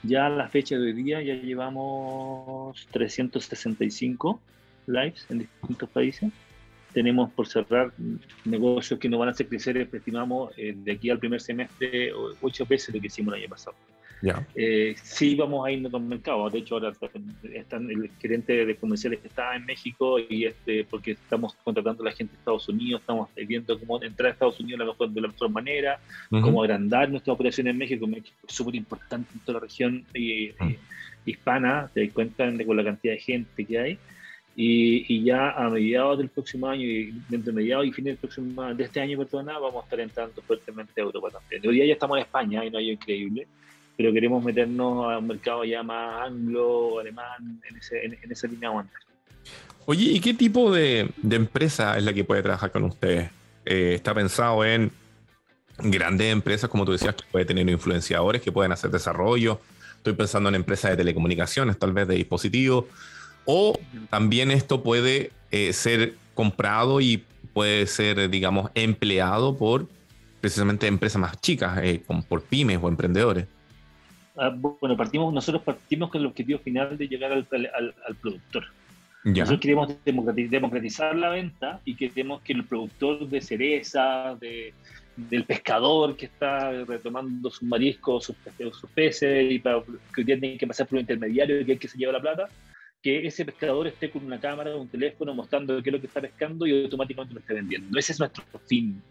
Ya 0.02 0.26
a 0.26 0.28
la 0.28 0.48
fecha 0.48 0.76
de 0.76 0.86
hoy 0.86 0.92
día 0.92 1.22
ya 1.22 1.34
llevamos 1.34 2.88
365 2.90 4.40
lives 4.86 5.26
en 5.30 5.40
distintos 5.40 5.88
países. 5.90 6.30
Tenemos 6.92 7.30
por 7.32 7.46
cerrar 7.46 7.92
negocios 8.44 9.00
que 9.00 9.08
no 9.08 9.18
van 9.18 9.28
a 9.28 9.32
hacer 9.32 9.48
crecer, 9.48 9.76
estimamos, 9.78 10.52
eh, 10.58 10.74
de 10.76 10.92
aquí 10.92 11.08
al 11.08 11.18
primer 11.18 11.40
semestre 11.40 12.12
ocho 12.40 12.66
veces 12.66 12.94
lo 12.94 13.00
que 13.00 13.06
hicimos 13.06 13.34
el 13.34 13.40
año 13.40 13.48
pasado. 13.48 13.76
Eh, 14.54 14.94
sí 15.02 15.34
vamos 15.34 15.66
a 15.66 15.70
irnos 15.70 15.92
al 15.92 16.02
mercado. 16.02 16.48
De 16.48 16.58
hecho, 16.58 16.74
ahora 16.74 16.92
están, 17.54 17.90
el 17.90 18.10
gerente 18.20 18.64
de 18.64 18.76
comerciales 18.76 19.20
está 19.24 19.56
en 19.56 19.64
México 19.64 20.18
y 20.18 20.44
este, 20.44 20.84
porque 20.84 21.12
estamos 21.12 21.54
contratando 21.64 22.02
a 22.02 22.06
la 22.06 22.12
gente 22.12 22.32
de 22.32 22.38
Estados 22.38 22.68
Unidos, 22.68 23.00
estamos 23.00 23.28
viendo 23.34 23.78
cómo 23.78 24.02
entrar 24.02 24.28
a 24.28 24.32
Estados 24.32 24.60
Unidos 24.60 24.78
de 24.78 24.84
la 24.84 24.92
mejor, 24.92 25.10
de 25.10 25.20
la 25.20 25.28
mejor 25.28 25.50
manera, 25.50 26.00
cómo 26.30 26.62
agrandar 26.62 27.10
nuestra 27.10 27.32
operación 27.32 27.66
en 27.66 27.78
México. 27.78 28.06
México 28.06 28.36
es 28.46 28.54
súper 28.54 28.76
importante 28.76 29.30
en 29.34 29.40
toda 29.40 29.54
la 29.54 29.66
región 29.66 30.04
y, 30.14 30.52
hispana, 31.24 31.90
te 31.92 32.04
das 32.04 32.12
cuenta 32.12 32.50
de, 32.50 32.64
con 32.64 32.76
la 32.76 32.84
cantidad 32.84 33.14
de 33.14 33.20
gente 33.20 33.64
que 33.64 33.78
hay. 33.78 33.98
Y, 34.54 35.24
ya 35.24 35.50
a 35.50 35.70
mediados 35.70 36.18
del 36.18 36.28
próximo 36.28 36.68
año, 36.68 36.82
y 36.82 37.14
entre 37.30 37.52
mediados 37.52 37.86
y 37.86 37.92
fines 37.92 38.12
del 38.12 38.18
próximo, 38.18 38.74
de 38.74 38.84
este 38.84 39.00
año, 39.00 39.16
perdona, 39.18 39.58
vamos 39.58 39.82
a 39.82 39.84
estar 39.84 40.00
entrando 40.00 40.42
fuertemente 40.42 41.00
a 41.00 41.04
Europa 41.04 41.30
también. 41.30 41.66
Hoy 41.66 41.76
día 41.76 41.86
ya 41.86 41.94
estamos 41.94 42.18
en 42.18 42.24
España 42.24 42.64
y 42.64 42.70
no 42.70 42.78
hay 42.78 42.90
increíble, 42.90 43.46
pero 43.96 44.12
queremos 44.12 44.44
meternos 44.44 45.10
a 45.10 45.18
un 45.18 45.26
mercado 45.26 45.64
ya 45.64 45.82
más 45.82 46.26
anglo, 46.26 47.00
alemán, 47.00 47.60
en, 47.68 47.76
ese, 47.76 48.04
en, 48.04 48.30
esa 48.30 48.46
línea 48.46 48.68
aguanta. 48.68 48.92
Oye, 49.86 50.04
¿y 50.04 50.20
qué 50.20 50.34
tipo 50.34 50.70
de, 50.70 51.08
de, 51.16 51.36
empresa 51.36 51.96
es 51.96 52.04
la 52.04 52.12
que 52.12 52.24
puede 52.24 52.42
trabajar 52.42 52.70
con 52.70 52.84
ustedes? 52.84 53.30
Eh, 53.64 53.94
¿Está 53.94 54.14
pensado 54.14 54.64
en 54.64 54.90
grandes 55.78 56.30
empresas, 56.30 56.68
como 56.68 56.84
tú 56.84 56.92
decías, 56.92 57.14
que 57.14 57.24
puede 57.32 57.46
tener 57.46 57.68
influenciadores 57.68 58.42
que 58.42 58.52
pueden 58.52 58.70
hacer 58.70 58.90
desarrollo? 58.90 59.60
Estoy 59.96 60.12
pensando 60.12 60.50
en 60.50 60.56
empresas 60.56 60.90
de 60.90 60.98
telecomunicaciones, 60.98 61.78
tal 61.78 61.92
vez 61.92 62.06
de 62.06 62.16
dispositivos 62.16 62.84
o 63.44 63.78
también 64.10 64.50
esto 64.50 64.82
puede 64.82 65.30
eh, 65.50 65.72
ser 65.72 66.14
comprado 66.34 67.00
y 67.00 67.24
puede 67.52 67.86
ser, 67.86 68.30
digamos, 68.30 68.70
empleado 68.74 69.56
por 69.56 69.86
precisamente 70.40 70.86
empresas 70.86 71.20
más 71.20 71.40
chicas, 71.40 71.78
eh, 71.82 72.02
por 72.28 72.42
pymes 72.42 72.78
o 72.82 72.88
emprendedores. 72.88 73.46
Ah, 74.36 74.52
bueno, 74.54 74.96
partimos, 74.96 75.32
nosotros 75.32 75.62
partimos 75.62 76.10
con 76.10 76.20
el 76.20 76.26
objetivo 76.26 76.58
final 76.58 76.96
de 76.96 77.06
llegar 77.06 77.32
al, 77.32 77.46
productor. 78.20 78.64
Nosotros 79.24 79.60
queremos 79.60 79.94
democratizar 80.04 81.14
la 81.14 81.28
venta 81.28 81.80
y 81.84 81.94
queremos 81.94 82.42
que 82.42 82.54
el 82.54 82.64
productor 82.64 83.28
de 83.28 83.40
cereza, 83.40 84.36
del 85.16 85.44
pescador 85.44 86.16
que 86.16 86.26
está 86.26 86.72
retomando 86.84 87.50
sus 87.50 87.62
mariscos, 87.62 88.24
sus, 88.24 88.36
sus 88.72 88.90
peces, 88.90 89.52
y 89.52 89.60
para, 89.60 89.82
que 90.12 90.24
tienen 90.24 90.58
que 90.58 90.66
pasar 90.66 90.88
por 90.88 90.96
un 90.96 91.02
intermediario 91.02 91.60
y 91.60 91.64
que 91.64 91.72
es 91.74 91.78
que 91.78 91.88
se 91.88 91.98
lleva 91.98 92.12
la 92.12 92.20
plata, 92.20 92.48
que 93.02 93.26
ese 93.26 93.44
pescador 93.44 93.88
esté 93.88 94.10
con 94.10 94.24
una 94.24 94.40
cámara 94.40 94.76
un 94.76 94.88
teléfono 94.88 95.34
mostrando 95.34 95.82
qué 95.82 95.90
es 95.90 95.92
lo 95.92 96.00
que 96.00 96.06
está 96.06 96.20
pescando 96.20 96.66
y 96.66 96.84
automáticamente 96.84 97.34
lo 97.34 97.40
esté 97.40 97.54
vendiendo. 97.54 97.98
Ese 97.98 98.12
es 98.12 98.20
nuestro 98.20 98.44
fin. 98.66 99.02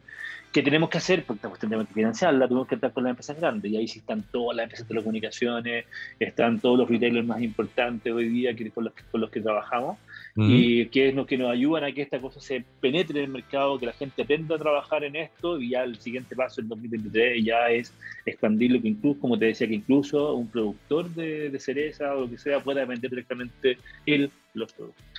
¿Qué 0.52 0.62
tenemos 0.62 0.90
que 0.90 0.98
hacer? 0.98 1.24
Porque 1.24 1.48
esta 1.48 1.60
tenemos 1.60 1.88
que 1.88 1.94
financiarla, 1.94 2.46
tenemos 2.48 2.68
que 2.68 2.76
estar 2.76 2.92
con 2.92 3.04
las 3.04 3.12
empresas 3.12 3.40
grandes. 3.40 3.72
Y 3.72 3.78
ahí 3.78 3.88
sí 3.88 4.00
están 4.00 4.24
todas 4.32 4.58
las 4.58 4.66
empresas 4.66 4.86
de 4.86 4.94
telecomunicaciones, 4.94 5.86
están 6.20 6.60
todos 6.60 6.78
los 6.80 6.90
retailers 6.90 7.26
más 7.26 7.42
importantes 7.42 8.12
hoy 8.12 8.28
día 8.28 8.54
que, 8.54 8.70
con, 8.70 8.84
los 8.84 8.94
que, 8.94 9.04
con 9.10 9.22
los 9.22 9.30
que 9.30 9.40
trabajamos. 9.40 9.98
Y 10.36 10.86
que 10.88 11.10
es 11.10 11.16
lo 11.16 11.26
que 11.26 11.38
nos 11.38 11.52
ayudan 11.52 11.84
a 11.84 11.92
que 11.92 12.02
esta 12.02 12.20
cosa 12.20 12.40
se 12.40 12.64
penetre 12.80 13.20
en 13.20 13.26
el 13.26 13.32
mercado, 13.32 13.80
que 13.80 13.86
la 13.86 13.94
gente 13.94 14.24
aprenda 14.24 14.56
a 14.56 14.60
trabajar 14.60 15.04
en 15.04 15.16
esto. 15.16 15.60
Y 15.60 15.70
ya 15.70 15.84
el 15.84 15.98
siguiente 16.00 16.36
paso 16.36 16.60
en 16.60 16.68
2023 16.68 17.44
ya 17.44 17.70
es 17.70 17.94
expandirlo, 18.26 18.82
que 18.82 18.90
incluso, 18.90 19.20
como 19.20 19.40
te 19.40 19.46
decía, 19.46 19.68
que 19.68 19.76
incluso 19.76 20.36
un 20.36 20.48
productor 20.48 21.10
de, 21.12 21.50
de 21.50 21.60
cereza 21.60 22.14
o 22.14 22.22
lo 22.22 22.30
que 22.30 22.38
sea 22.38 22.60
pueda 22.60 22.84
vender 22.84 23.10
directamente 23.10 23.78
él 24.06 24.30
los 24.54 24.74
productos. 24.74 25.11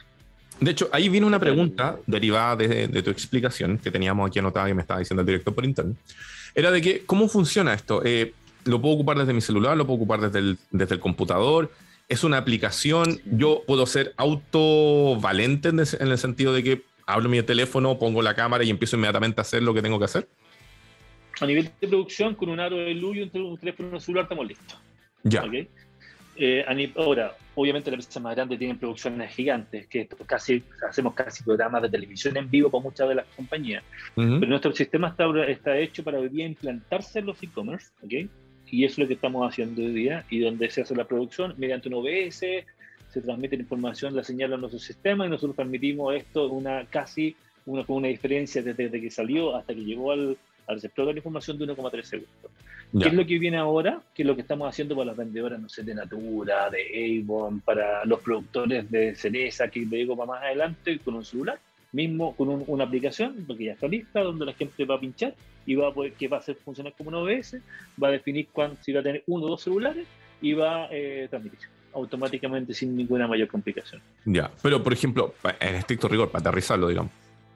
De 0.61 0.71
hecho, 0.71 0.88
ahí 0.92 1.09
viene 1.09 1.26
una 1.26 1.40
pregunta 1.40 1.99
derivada 2.06 2.56
de, 2.56 3.02
tu 3.02 3.11
explicación 3.11 3.78
que 3.78 3.90
teníamos 3.90 4.28
aquí 4.28 4.38
anotada 4.38 4.68
y 4.68 4.75
me 4.75 4.82
estaba 4.82 5.00
diciendo 5.00 5.23
el 5.23 5.26
director 5.26 5.54
por 5.54 5.64
internet. 5.64 5.97
Era 6.54 6.71
de 6.71 6.80
que, 6.80 7.04
¿cómo 7.04 7.28
funciona 7.28 7.75
esto? 7.75 8.02
Eh, 8.04 8.35
¿Lo 8.64 8.80
puedo 8.80 8.94
ocupar 8.94 9.18
desde 9.18 9.32
mi 9.32 9.40
celular? 9.40 9.76
¿Lo 9.76 9.87
puedo 9.87 9.97
ocupar 9.97 10.21
desde 10.21 10.38
el, 10.38 10.59
desde 10.71 10.94
el 10.94 11.00
computador? 11.00 11.73
¿Es 12.09 12.23
una 12.23 12.38
aplicación? 12.38 13.21
¿Yo 13.25 13.62
puedo 13.66 13.87
ser 13.87 14.14
autovalente 14.16 15.71
en, 15.71 15.80
en 15.80 16.09
el 16.09 16.18
sentido 16.18 16.52
de 16.52 16.62
que 16.62 16.82
hablo 17.06 17.28
mi 17.28 17.42
teléfono, 17.42 17.99
pongo 17.99 18.23
la 18.23 18.35
cámara 18.35 18.62
y 18.64 18.71
empiezo 18.71 18.97
inmediatamente 18.97 19.40
a 19.40 19.42
hacer 19.42 19.62
lo 19.62 19.75
que 19.75 19.82
tengo 19.82 19.99
que 19.99 20.04
hacer? 20.04 20.28
A 21.40 21.47
nivel 21.47 21.71
de 21.80 21.88
producción, 21.88 22.35
con 22.35 22.50
un 22.50 22.61
aro 22.61 22.76
de 22.76 22.94
luz 22.94 23.16
y 23.16 23.23
un 23.23 23.59
teléfono 23.59 23.99
celular 23.99 24.25
estamos 24.25 24.47
listos. 24.47 24.78
Ya. 25.25 25.42
Eh, 26.36 26.64
ahora, 26.96 27.36
obviamente 27.54 27.90
las 27.90 27.98
empresas 27.98 28.22
más 28.22 28.34
grandes 28.34 28.58
tienen 28.58 28.78
producciones 28.78 29.34
gigantes, 29.34 29.86
que 29.86 30.08
casi 30.26 30.62
hacemos 30.88 31.14
casi 31.14 31.42
programas 31.44 31.82
de 31.82 31.90
televisión 31.90 32.36
en 32.36 32.50
vivo 32.50 32.70
con 32.70 32.82
muchas 32.82 33.08
de 33.08 33.16
las 33.16 33.26
compañías. 33.36 33.84
Pero 34.14 34.46
nuestro 34.46 34.72
sistema 34.72 35.08
está, 35.08 35.26
está 35.46 35.76
hecho 35.78 36.02
para 36.02 36.18
hoy 36.18 36.28
día 36.28 36.46
implantarse 36.46 37.18
en 37.18 37.26
los 37.26 37.42
e-commerce, 37.42 37.90
¿ok? 38.02 38.30
Y 38.70 38.84
eso 38.84 38.94
es 38.94 38.98
lo 38.98 39.06
que 39.08 39.14
estamos 39.14 39.46
haciendo 39.46 39.82
hoy 39.82 39.92
día, 39.92 40.24
y 40.30 40.40
donde 40.40 40.70
se 40.70 40.82
hace 40.82 40.94
la 40.94 41.04
producción 41.04 41.54
mediante 41.58 41.88
un 41.88 41.94
OBS, 41.94 42.38
se 42.38 43.20
transmite 43.20 43.56
la 43.56 43.62
información, 43.62 44.16
la 44.16 44.24
señal 44.24 44.54
a 44.54 44.56
nuestro 44.56 44.80
sistema, 44.80 45.26
y 45.26 45.28
nosotros 45.28 45.56
transmitimos 45.56 46.14
esto 46.14 46.48
una 46.48 46.86
casi 46.86 47.36
una, 47.66 47.84
con 47.84 47.96
una 47.96 48.08
diferencia 48.08 48.62
desde, 48.62 48.84
desde 48.84 49.00
que 49.00 49.10
salió 49.10 49.54
hasta 49.54 49.74
que 49.74 49.84
llegó 49.84 50.12
al, 50.12 50.38
al 50.73 50.79
receptor 50.79 51.07
de 51.07 51.12
la 51.12 51.19
información 51.19 51.59
de 51.59 51.67
1,3 51.67 52.02
segundos. 52.02 52.50
¿Qué 53.00 53.09
es 53.09 53.14
lo 53.14 53.25
que 53.25 53.38
viene 53.38 53.57
ahora? 53.57 54.02
¿Qué 54.14 54.23
es 54.23 54.26
lo 54.26 54.35
que 54.35 54.43
estamos 54.43 54.69
haciendo 54.69 54.95
para 54.95 55.07
las 55.07 55.17
vendedoras, 55.17 55.59
no 55.59 55.69
sé, 55.69 55.83
de 55.83 55.95
Natura, 55.95 56.69
de 56.69 57.23
Avon, 57.23 57.61
para 57.61 58.05
los 58.05 58.21
productores 58.21 58.91
de 58.91 59.14
cereza, 59.14 59.69
que 59.69 59.87
te 59.87 59.97
digo 59.97 60.14
para 60.17 60.33
más 60.33 60.43
adelante, 60.43 60.99
con 60.99 61.14
un 61.14 61.25
celular, 61.25 61.59
mismo 61.93 62.37
con 62.37 62.64
una 62.67 62.85
aplicación, 62.85 63.45
porque 63.47 63.64
ya 63.64 63.73
está 63.73 63.88
lista, 63.88 64.21
donde 64.21 64.45
la 64.45 64.52
gente 64.52 64.85
va 64.85 64.97
a 64.97 65.00
pinchar 65.00 65.35
y 65.64 65.75
va 65.75 65.88
a 65.88 65.95
poder, 65.95 66.12
que 66.12 66.29
va 66.29 66.38
a 66.38 66.41
hacer 66.41 66.57
funcionar 66.57 66.93
como 66.97 67.11
un 67.11 67.14
OBS, 67.14 67.57
va 68.02 68.09
a 68.09 68.11
definir 68.11 68.49
cuándo, 68.52 68.76
si 68.83 68.93
va 68.93 69.00
a 69.00 69.02
tener 69.02 69.23
uno 69.26 69.47
o 69.47 69.49
dos 69.50 69.62
celulares 69.62 70.07
y 70.43 70.52
va 70.52 70.85
a 70.85 70.88
eh, 70.91 71.29
transmitir 71.31 71.69
automáticamente 71.95 72.75
sin 72.75 72.97
ninguna 72.97 73.26
mayor 73.26 73.49
complicación. 73.49 74.02
Ya, 74.25 74.50
pero 74.62 74.83
por 74.83 74.93
ejemplo, 74.93 75.35
en 75.61 75.75
estricto 75.75 76.09
rigor, 76.09 76.31
para 76.31 76.41
aterrizarlo, 76.41 76.88
digamos, 76.88 77.12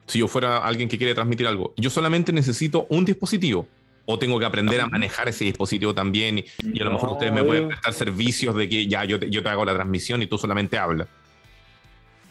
si 0.07 0.21
yo 0.21 0.29
fuera 0.29 0.59
alguien 0.59 0.89
que 0.89 0.99
quiere 0.99 1.15
transmitir 1.15 1.47
algo, 1.47 1.75
yo 1.77 1.91
solamente 1.91 2.33
necesito 2.33 2.87
un 2.91 3.05
dispositivo 3.05 3.67
o 4.07 4.19
tengo 4.19 4.39
que 4.39 4.47
aprender 4.47 4.81
a 4.81 4.87
manejar 4.87 5.29
ese 5.29 5.45
dispositivo 5.45 5.95
también 5.95 6.39
y, 6.39 6.81
a 6.81 6.85
lo 6.85 6.93
mejor 6.93 7.11
ustedes 7.11 7.33
me 7.33 7.43
pueden 7.43 7.69
prestar 7.69 7.93
servicios 7.93 8.55
de 8.55 8.69
que 8.69 8.87
ya 8.87 9.05
yo 9.05 9.19
te, 9.19 9.29
yo 9.31 9.43
te 9.43 9.49
hago 9.49 9.65
la 9.65 9.75
transmisión 9.75 10.23
y 10.23 10.27
tú 10.27 10.39
solamente 10.39 10.79
hablas. 10.79 11.09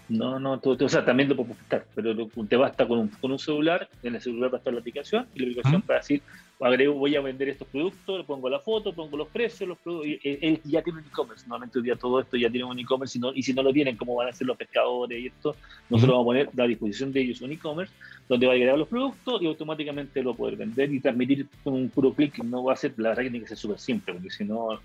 No, 0.08 0.40
no, 0.40 0.60
tú, 0.60 0.78
o 0.80 0.90
sea, 0.90 1.04
también 1.04 1.30
lo 1.30 1.36
puedo 1.36 1.54
prestar, 1.54 1.86
pero 1.96 2.16
te 2.48 2.56
basta 2.56 2.88
con 2.88 3.00
un, 3.00 3.08
con 3.08 3.32
un 3.32 3.40
celular, 3.40 3.90
en 4.04 4.16
el 4.16 4.22
celular 4.22 4.52
va 4.54 4.58
a 4.58 4.60
estar 4.60 4.72
la 4.72 4.80
aplicación 4.80 5.26
y 5.34 5.40
la 5.40 5.46
aplicación 5.46 5.82
para 5.82 6.00
decir, 6.00 6.22
agrego, 6.60 6.94
voy 6.94 7.16
a 7.16 7.22
vender 7.22 7.50
estos 7.50 7.68
productos, 7.68 8.20
le 8.20 8.24
pongo 8.24 8.48
la 8.48 8.60
foto, 8.60 8.94
pongo 8.94 9.18
los 9.18 9.28
precios, 9.30 9.68
los 9.68 9.80
productos, 9.80 10.08
y, 10.08 10.20
él 10.24 10.62
ya 10.64 10.84
tiene 10.84 11.00
un 11.00 11.06
e-commerce, 11.06 11.46
normalmente 11.48 11.80
hoy 11.80 11.86
día 11.86 11.96
todo 11.96 12.20
esto 12.20 12.38
ya 12.38 12.50
tiene 12.52 12.66
un 12.66 12.78
e-commerce, 12.78 13.20
y, 13.34 13.42
si 13.42 13.54
no 13.54 13.64
lo 13.64 13.74
tienen, 13.74 13.98
¿cómo 13.98 14.16
van 14.16 14.30
a 14.30 14.32
ser 14.32 14.46
los 14.46 14.58
pescadores 14.58 15.20
y 15.20 15.28
esto? 15.28 15.56
Nosotros 15.90 16.18
vamos 16.18 16.24
a 16.24 16.30
poner 16.30 16.50
a 16.56 16.68
disposición 16.68 17.12
de 17.12 17.22
ellos 17.22 17.42
un 17.42 17.52
e-commerce 17.52 17.94
donde 18.30 18.46
va 18.46 18.54
a 18.54 18.56
agregar 18.56 18.78
los 18.78 18.88
productos 18.88 19.42
y 19.42 19.48
automáticamente 19.48 20.22
lo 20.22 20.32
va 20.32 20.36
a 20.36 20.38
poder 20.38 20.56
vender 20.56 20.94
y 20.94 21.00
transmitir 21.00 21.48
con 21.64 21.74
un 21.74 21.90
puro 21.90 22.14
clic, 22.14 22.44
no 22.44 22.64
va 22.64 22.74
a 22.74 22.76
ser, 22.76 22.94
la 22.98 23.10
verdad 23.10 23.24
que 23.24 23.30
tiene 23.32 23.44
que 23.44 23.50
ser 23.50 23.58
súper 23.58 23.80
simple, 23.80 24.14
porque 24.14 24.30
si 24.30 24.46
no, 24.46 24.80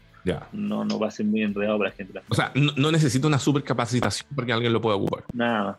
no, 0.52 0.84
no 0.84 0.98
va 0.98 1.08
a 1.08 1.10
ser 1.10 1.26
muy 1.26 1.42
enredado 1.42 1.78
para 1.78 1.90
la 1.90 1.96
gente. 1.96 2.20
O 2.28 2.34
sea, 2.34 2.52
no, 2.54 2.72
no 2.76 2.92
necesita 2.92 3.26
una 3.26 3.38
super 3.38 3.62
capacitación 3.62 4.28
porque 4.34 4.52
alguien 4.52 4.72
lo 4.72 4.80
pueda 4.80 4.96
ocupar. 4.96 5.24
Nada. 5.32 5.78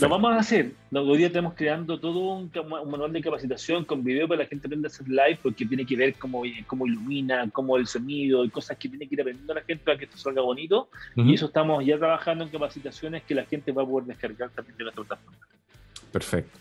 Lo 0.00 0.08
vamos 0.08 0.32
a 0.32 0.38
hacer. 0.38 0.72
Hoy 0.92 1.18
día 1.18 1.28
estamos 1.28 1.54
creando 1.54 2.00
todo 2.00 2.18
un, 2.18 2.50
manual 2.90 3.12
de 3.12 3.20
capacitación 3.20 3.84
con 3.84 4.02
video 4.02 4.26
para 4.26 4.38
que 4.38 4.44
la 4.44 4.48
gente 4.48 4.66
aprenda 4.66 4.88
a 4.88 4.90
hacer 4.90 5.08
live, 5.08 5.38
porque 5.42 5.64
tiene 5.64 5.86
que 5.86 5.96
ver 5.96 6.14
cómo, 6.14 6.42
cómo 6.66 6.86
ilumina, 6.86 7.48
cómo 7.52 7.76
el 7.76 7.86
sonido 7.86 8.44
y 8.44 8.50
cosas 8.50 8.76
que 8.78 8.88
tiene 8.88 9.06
que 9.06 9.14
ir 9.14 9.20
aprendiendo 9.20 9.54
la 9.54 9.62
gente 9.62 9.84
para 9.84 9.98
que 9.98 10.06
esto 10.06 10.16
salga 10.16 10.42
bonito. 10.42 10.88
Y 11.14 11.34
eso 11.34 11.46
estamos 11.46 11.84
ya 11.84 11.98
trabajando 11.98 12.44
en 12.44 12.50
capacitaciones 12.50 13.22
que 13.22 13.34
la 13.34 13.44
gente 13.44 13.70
va 13.72 13.82
a 13.82 13.86
poder 13.86 14.06
descargar 14.06 14.50
también 14.50 14.76
de 14.76 14.84
nuestra 14.84 15.04
plataforma. 15.04 15.46
Perfecto. 16.10 16.58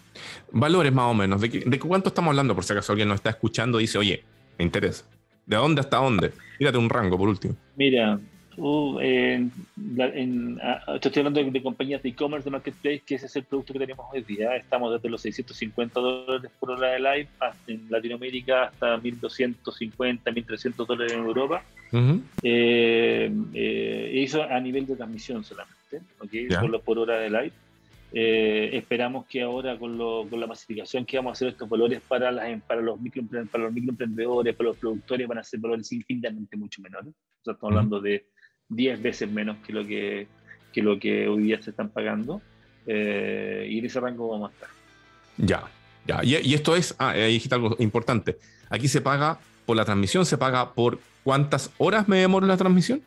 Valores 0.51 0.93
más 0.93 1.11
o 1.11 1.13
menos. 1.13 1.41
¿De, 1.41 1.47
¿De 1.47 1.79
cuánto 1.79 2.09
estamos 2.09 2.29
hablando? 2.29 2.53
Por 2.53 2.63
si 2.63 2.73
acaso 2.73 2.91
alguien 2.91 3.07
nos 3.07 3.15
está 3.15 3.31
escuchando 3.31 3.79
y 3.79 3.83
dice, 3.83 3.97
oye, 3.97 4.23
me 4.57 4.65
interesa. 4.65 5.05
¿De 5.45 5.55
dónde 5.55 5.81
hasta 5.81 5.97
dónde? 5.97 6.31
Mírate 6.59 6.77
un 6.77 6.89
rango 6.89 7.17
por 7.17 7.29
último. 7.29 7.55
Mira, 7.75 8.19
Uh, 8.57 8.99
en, 9.01 9.51
estoy 10.95 11.11
hablando 11.17 11.43
de, 11.43 11.61
compañías 11.61 12.01
de 12.01 12.09
e-commerce, 12.09 12.45
de 12.45 12.51
marketplace, 12.51 13.01
que 13.05 13.15
ese 13.15 13.25
es 13.25 13.35
el 13.35 13.43
producto 13.43 13.73
que 13.73 13.79
tenemos 13.79 14.05
hoy 14.13 14.21
día. 14.21 14.55
Estamos 14.55 14.93
desde 14.93 15.09
los 15.09 15.21
650 15.21 15.99
dólares 15.99 16.51
por 16.59 16.71
hora 16.71 16.91
de 16.91 16.99
live 16.99 17.27
en 17.67 17.85
Latinoamérica 17.89 18.65
hasta 18.65 18.97
1250, 18.97 20.31
1300 20.31 20.87
dólares 20.87 21.13
en 21.13 21.19
Europa. 21.19 21.63
Eh, 22.43 23.31
eh, 23.53 24.11
eso 24.13 24.43
a 24.43 24.59
nivel 24.59 24.85
de 24.85 24.95
transmisión 24.95 25.43
solamente, 25.43 26.01
¿okay? 26.19 26.49
Solo 26.49 26.81
por 26.81 26.97
hora 26.99 27.17
de 27.17 27.29
live. 27.29 27.51
Eh, 28.17 28.69
esperamos 28.77 29.25
que 29.25 29.41
ahora 29.41 29.77
con, 29.77 29.97
con, 29.97 30.39
la 30.39 30.47
masificación 30.47 31.05
que 31.05 31.17
vamos 31.17 31.31
a 31.31 31.33
hacer 31.33 31.49
estos 31.49 31.67
valores 31.67 31.99
para, 32.07 32.31
las, 32.31 32.61
para, 32.61 32.79
los 32.79 32.97
micro, 32.97 33.21
para 33.51 33.65
los 33.65 33.73
microemprendedores, 33.73 34.55
para 34.55 34.69
los 34.69 34.77
productores, 34.77 35.27
van 35.27 35.39
a 35.39 35.43
ser 35.43 35.59
valores 35.59 35.91
infinitamente 35.91 36.55
mucho 36.55 36.81
menores. 36.81 37.13
O 37.13 37.43
sea, 37.43 37.53
estamos 37.55 37.73
hablando 37.73 37.99
de 37.99 38.25
10 38.69 39.01
veces 39.01 39.29
menos 39.29 39.57
que 39.57 39.73
lo 39.73 39.85
que, 39.85 40.29
que 40.71 40.81
lo 40.81 40.97
que 40.97 41.27
hoy 41.27 41.43
día 41.43 41.61
se 41.61 41.71
están 41.71 41.89
pagando. 41.89 42.41
Eh, 42.87 43.67
y 43.69 43.79
en 43.79 43.85
ese 43.85 43.99
rango 43.99 44.29
vamos 44.29 44.49
a 44.49 44.53
estar. 44.53 44.69
Ya, 45.35 45.69
ya. 46.07 46.23
Y, 46.23 46.53
esto 46.53 46.73
es, 46.77 46.95
ah, 46.97 47.09
ahí 47.09 47.33
dijiste 47.33 47.55
algo 47.55 47.75
importante. 47.79 48.37
Aquí 48.69 48.87
se 48.87 49.01
paga 49.01 49.39
por 49.65 49.75
la 49.75 49.83
transmisión, 49.83 50.25
se 50.25 50.37
paga 50.37 50.73
por 50.73 50.99
cuántas 51.25 51.69
horas 51.77 52.07
me 52.07 52.19
demoro 52.19 52.47
la 52.47 52.55
transmisión. 52.55 53.01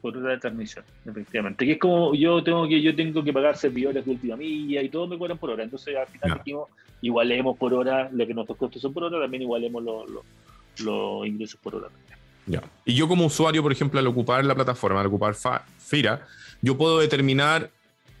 Por 0.00 0.16
hora 0.16 0.30
de 0.30 0.38
transmisión, 0.38 0.84
efectivamente. 1.04 1.66
Que 1.66 1.72
es 1.72 1.78
como 1.78 2.14
yo 2.14 2.42
tengo 2.42 2.66
que 2.66 2.80
yo 2.80 2.94
tengo 2.96 3.22
que 3.22 3.32
pagar 3.32 3.56
servidores 3.56 4.04
de 4.04 4.10
última 4.10 4.36
milla 4.36 4.82
y 4.82 4.88
todo 4.88 5.06
me 5.06 5.18
cobran 5.18 5.38
por 5.38 5.50
hora. 5.50 5.62
Entonces 5.62 5.94
al 5.96 6.06
final 6.06 6.38
dijimos, 6.38 6.68
igualemos 7.02 7.58
por 7.58 7.74
hora 7.74 8.08
lo 8.12 8.26
que 8.26 8.34
nuestros 8.34 8.58
costos 8.58 8.80
son 8.80 8.92
por 8.94 9.04
hora, 9.04 9.20
también 9.20 9.42
igualemos 9.42 9.84
los 10.78 11.26
ingresos 11.26 11.60
por 11.60 11.74
hora. 11.74 11.88
Y 12.84 12.94
yo 12.94 13.06
como 13.06 13.26
usuario, 13.26 13.62
por 13.62 13.72
ejemplo, 13.72 14.00
al 14.00 14.06
ocupar 14.06 14.44
la 14.44 14.54
plataforma, 14.54 15.00
al 15.00 15.06
ocupar 15.06 15.34
Fira, 15.78 16.26
yo 16.62 16.76
puedo 16.76 16.98
determinar 16.98 17.70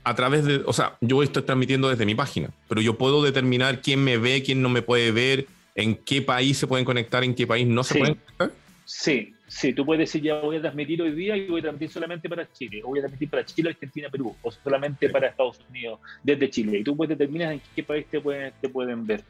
a 0.04 0.14
través 0.14 0.44
de, 0.44 0.62
o 0.66 0.72
sea, 0.72 0.96
yo 1.00 1.22
estoy 1.22 1.42
transmitiendo 1.42 1.88
desde 1.88 2.06
mi 2.06 2.14
página, 2.14 2.50
pero 2.68 2.80
yo 2.80 2.96
puedo 2.96 3.22
determinar 3.22 3.82
quién 3.82 4.02
me 4.02 4.16
ve, 4.18 4.42
quién 4.42 4.62
no 4.62 4.68
me 4.68 4.82
puede 4.82 5.12
ver, 5.12 5.46
en 5.74 5.94
qué 5.96 6.22
país 6.22 6.58
se 6.58 6.66
pueden 6.66 6.84
conectar, 6.84 7.24
en 7.24 7.34
qué 7.34 7.46
país 7.46 7.66
no 7.66 7.84
se 7.84 7.98
pueden 7.98 8.14
conectar. 8.14 8.52
Sí, 8.84 9.34
sí, 9.50 9.72
tú 9.72 9.84
puedes 9.84 10.08
decir 10.08 10.22
ya 10.22 10.40
voy 10.40 10.56
a 10.56 10.60
transmitir 10.60 11.02
hoy 11.02 11.10
día 11.10 11.36
y 11.36 11.48
voy 11.48 11.58
a 11.58 11.62
transmitir 11.62 11.90
solamente 11.90 12.28
para 12.28 12.50
Chile, 12.52 12.82
o 12.84 12.88
voy 12.88 13.00
a 13.00 13.02
transmitir 13.02 13.28
para 13.28 13.44
Chile, 13.44 13.70
Argentina, 13.70 14.08
Perú, 14.08 14.34
o 14.42 14.50
solamente 14.50 15.08
para 15.08 15.26
Estados 15.26 15.60
Unidos 15.68 15.98
desde 16.22 16.48
Chile. 16.48 16.78
Y 16.78 16.84
tú 16.84 16.96
puedes 16.96 17.18
determinar 17.18 17.52
en 17.52 17.60
qué 17.74 17.82
país 17.82 18.06
te 18.06 18.20
pueden, 18.20 18.52
te 18.60 18.68
pueden 18.68 19.04
ver. 19.04 19.24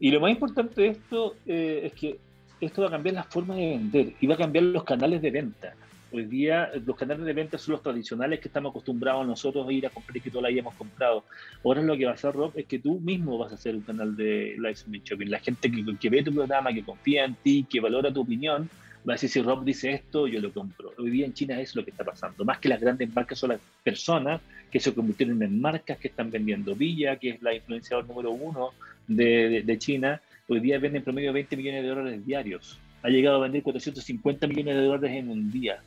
Y 0.00 0.10
lo 0.10 0.20
más 0.20 0.32
importante 0.32 0.82
de 0.82 0.88
esto 0.88 1.36
eh, 1.46 1.82
es 1.84 1.92
que 1.92 2.18
esto 2.60 2.82
va 2.82 2.88
a 2.88 2.90
cambiar 2.90 3.14
la 3.14 3.22
forma 3.22 3.54
de 3.54 3.68
vender 3.68 4.12
y 4.20 4.26
va 4.26 4.34
a 4.34 4.38
cambiar 4.38 4.64
los 4.64 4.82
canales 4.82 5.22
de 5.22 5.30
venta. 5.30 5.74
Hoy 6.10 6.24
día 6.24 6.70
los 6.84 6.96
canales 6.96 7.24
de 7.24 7.32
venta 7.32 7.56
son 7.56 7.72
los 7.72 7.82
tradicionales 7.82 8.40
que 8.40 8.48
estamos 8.48 8.70
acostumbrados 8.70 9.24
nosotros 9.26 9.68
a 9.68 9.72
ir 9.72 9.86
a 9.86 9.90
comprar 9.90 10.16
y 10.16 10.20
que 10.20 10.30
toda 10.30 10.42
la 10.42 10.50
hemos 10.50 10.74
comprado. 10.74 11.24
Ahora 11.64 11.82
lo 11.82 11.96
que 11.96 12.04
va 12.04 12.12
a 12.12 12.14
hacer 12.14 12.32
Rob 12.32 12.52
es 12.56 12.66
que 12.66 12.80
tú 12.80 12.98
mismo 12.98 13.38
vas 13.38 13.52
a 13.52 13.54
hacer 13.54 13.76
un 13.76 13.82
canal 13.82 14.16
de 14.16 14.56
live 14.58 15.00
shopping. 15.04 15.30
La 15.30 15.38
gente 15.38 15.70
que, 15.70 15.84
que, 16.00 16.10
ve 16.10 16.24
tu 16.24 16.34
programa, 16.34 16.72
que 16.72 16.82
confía 16.82 17.24
en 17.24 17.36
ti, 17.36 17.64
que 17.68 17.80
valora 17.80 18.12
tu 18.12 18.22
opinión, 18.22 18.68
va 19.08 19.12
a 19.12 19.16
decir 19.16 19.28
si 19.28 19.42
Rob 19.42 19.64
dice 19.64 19.92
esto, 19.92 20.26
yo 20.26 20.40
lo 20.40 20.52
compro. 20.52 20.92
Hoy 20.98 21.10
día 21.10 21.26
en 21.26 21.34
China 21.34 21.60
es 21.60 21.76
lo 21.76 21.84
que 21.84 21.90
está 21.90 22.04
pasando. 22.04 22.44
Más 22.44 22.58
que 22.58 22.68
las 22.68 22.80
grandes 22.80 23.14
marcas 23.14 23.38
son 23.38 23.50
las 23.50 23.60
personas 23.82 24.40
que 24.70 24.80
se 24.80 24.94
convirtieron 24.94 25.42
en 25.42 25.60
marcas 25.60 25.98
que 25.98 26.08
están 26.08 26.30
vendiendo. 26.30 26.74
Villa, 26.74 27.16
que 27.16 27.30
es 27.30 27.42
la 27.42 27.54
influenciadora 27.54 28.06
número 28.06 28.30
uno 28.30 28.70
de, 29.06 29.48
de, 29.48 29.62
de 29.62 29.78
China, 29.78 30.20
hoy 30.48 30.60
día 30.60 30.78
vende 30.78 30.98
en 30.98 31.04
promedio 31.04 31.32
20 31.32 31.56
millones 31.56 31.82
de 31.82 31.88
dólares 31.88 32.26
diarios. 32.26 32.78
Ha 33.02 33.08
llegado 33.08 33.36
a 33.36 33.40
vender 33.40 33.62
450 33.62 34.46
millones 34.46 34.76
de 34.76 34.82
dólares 34.82 35.16
en 35.16 35.28
un 35.28 35.52
día. 35.52 35.80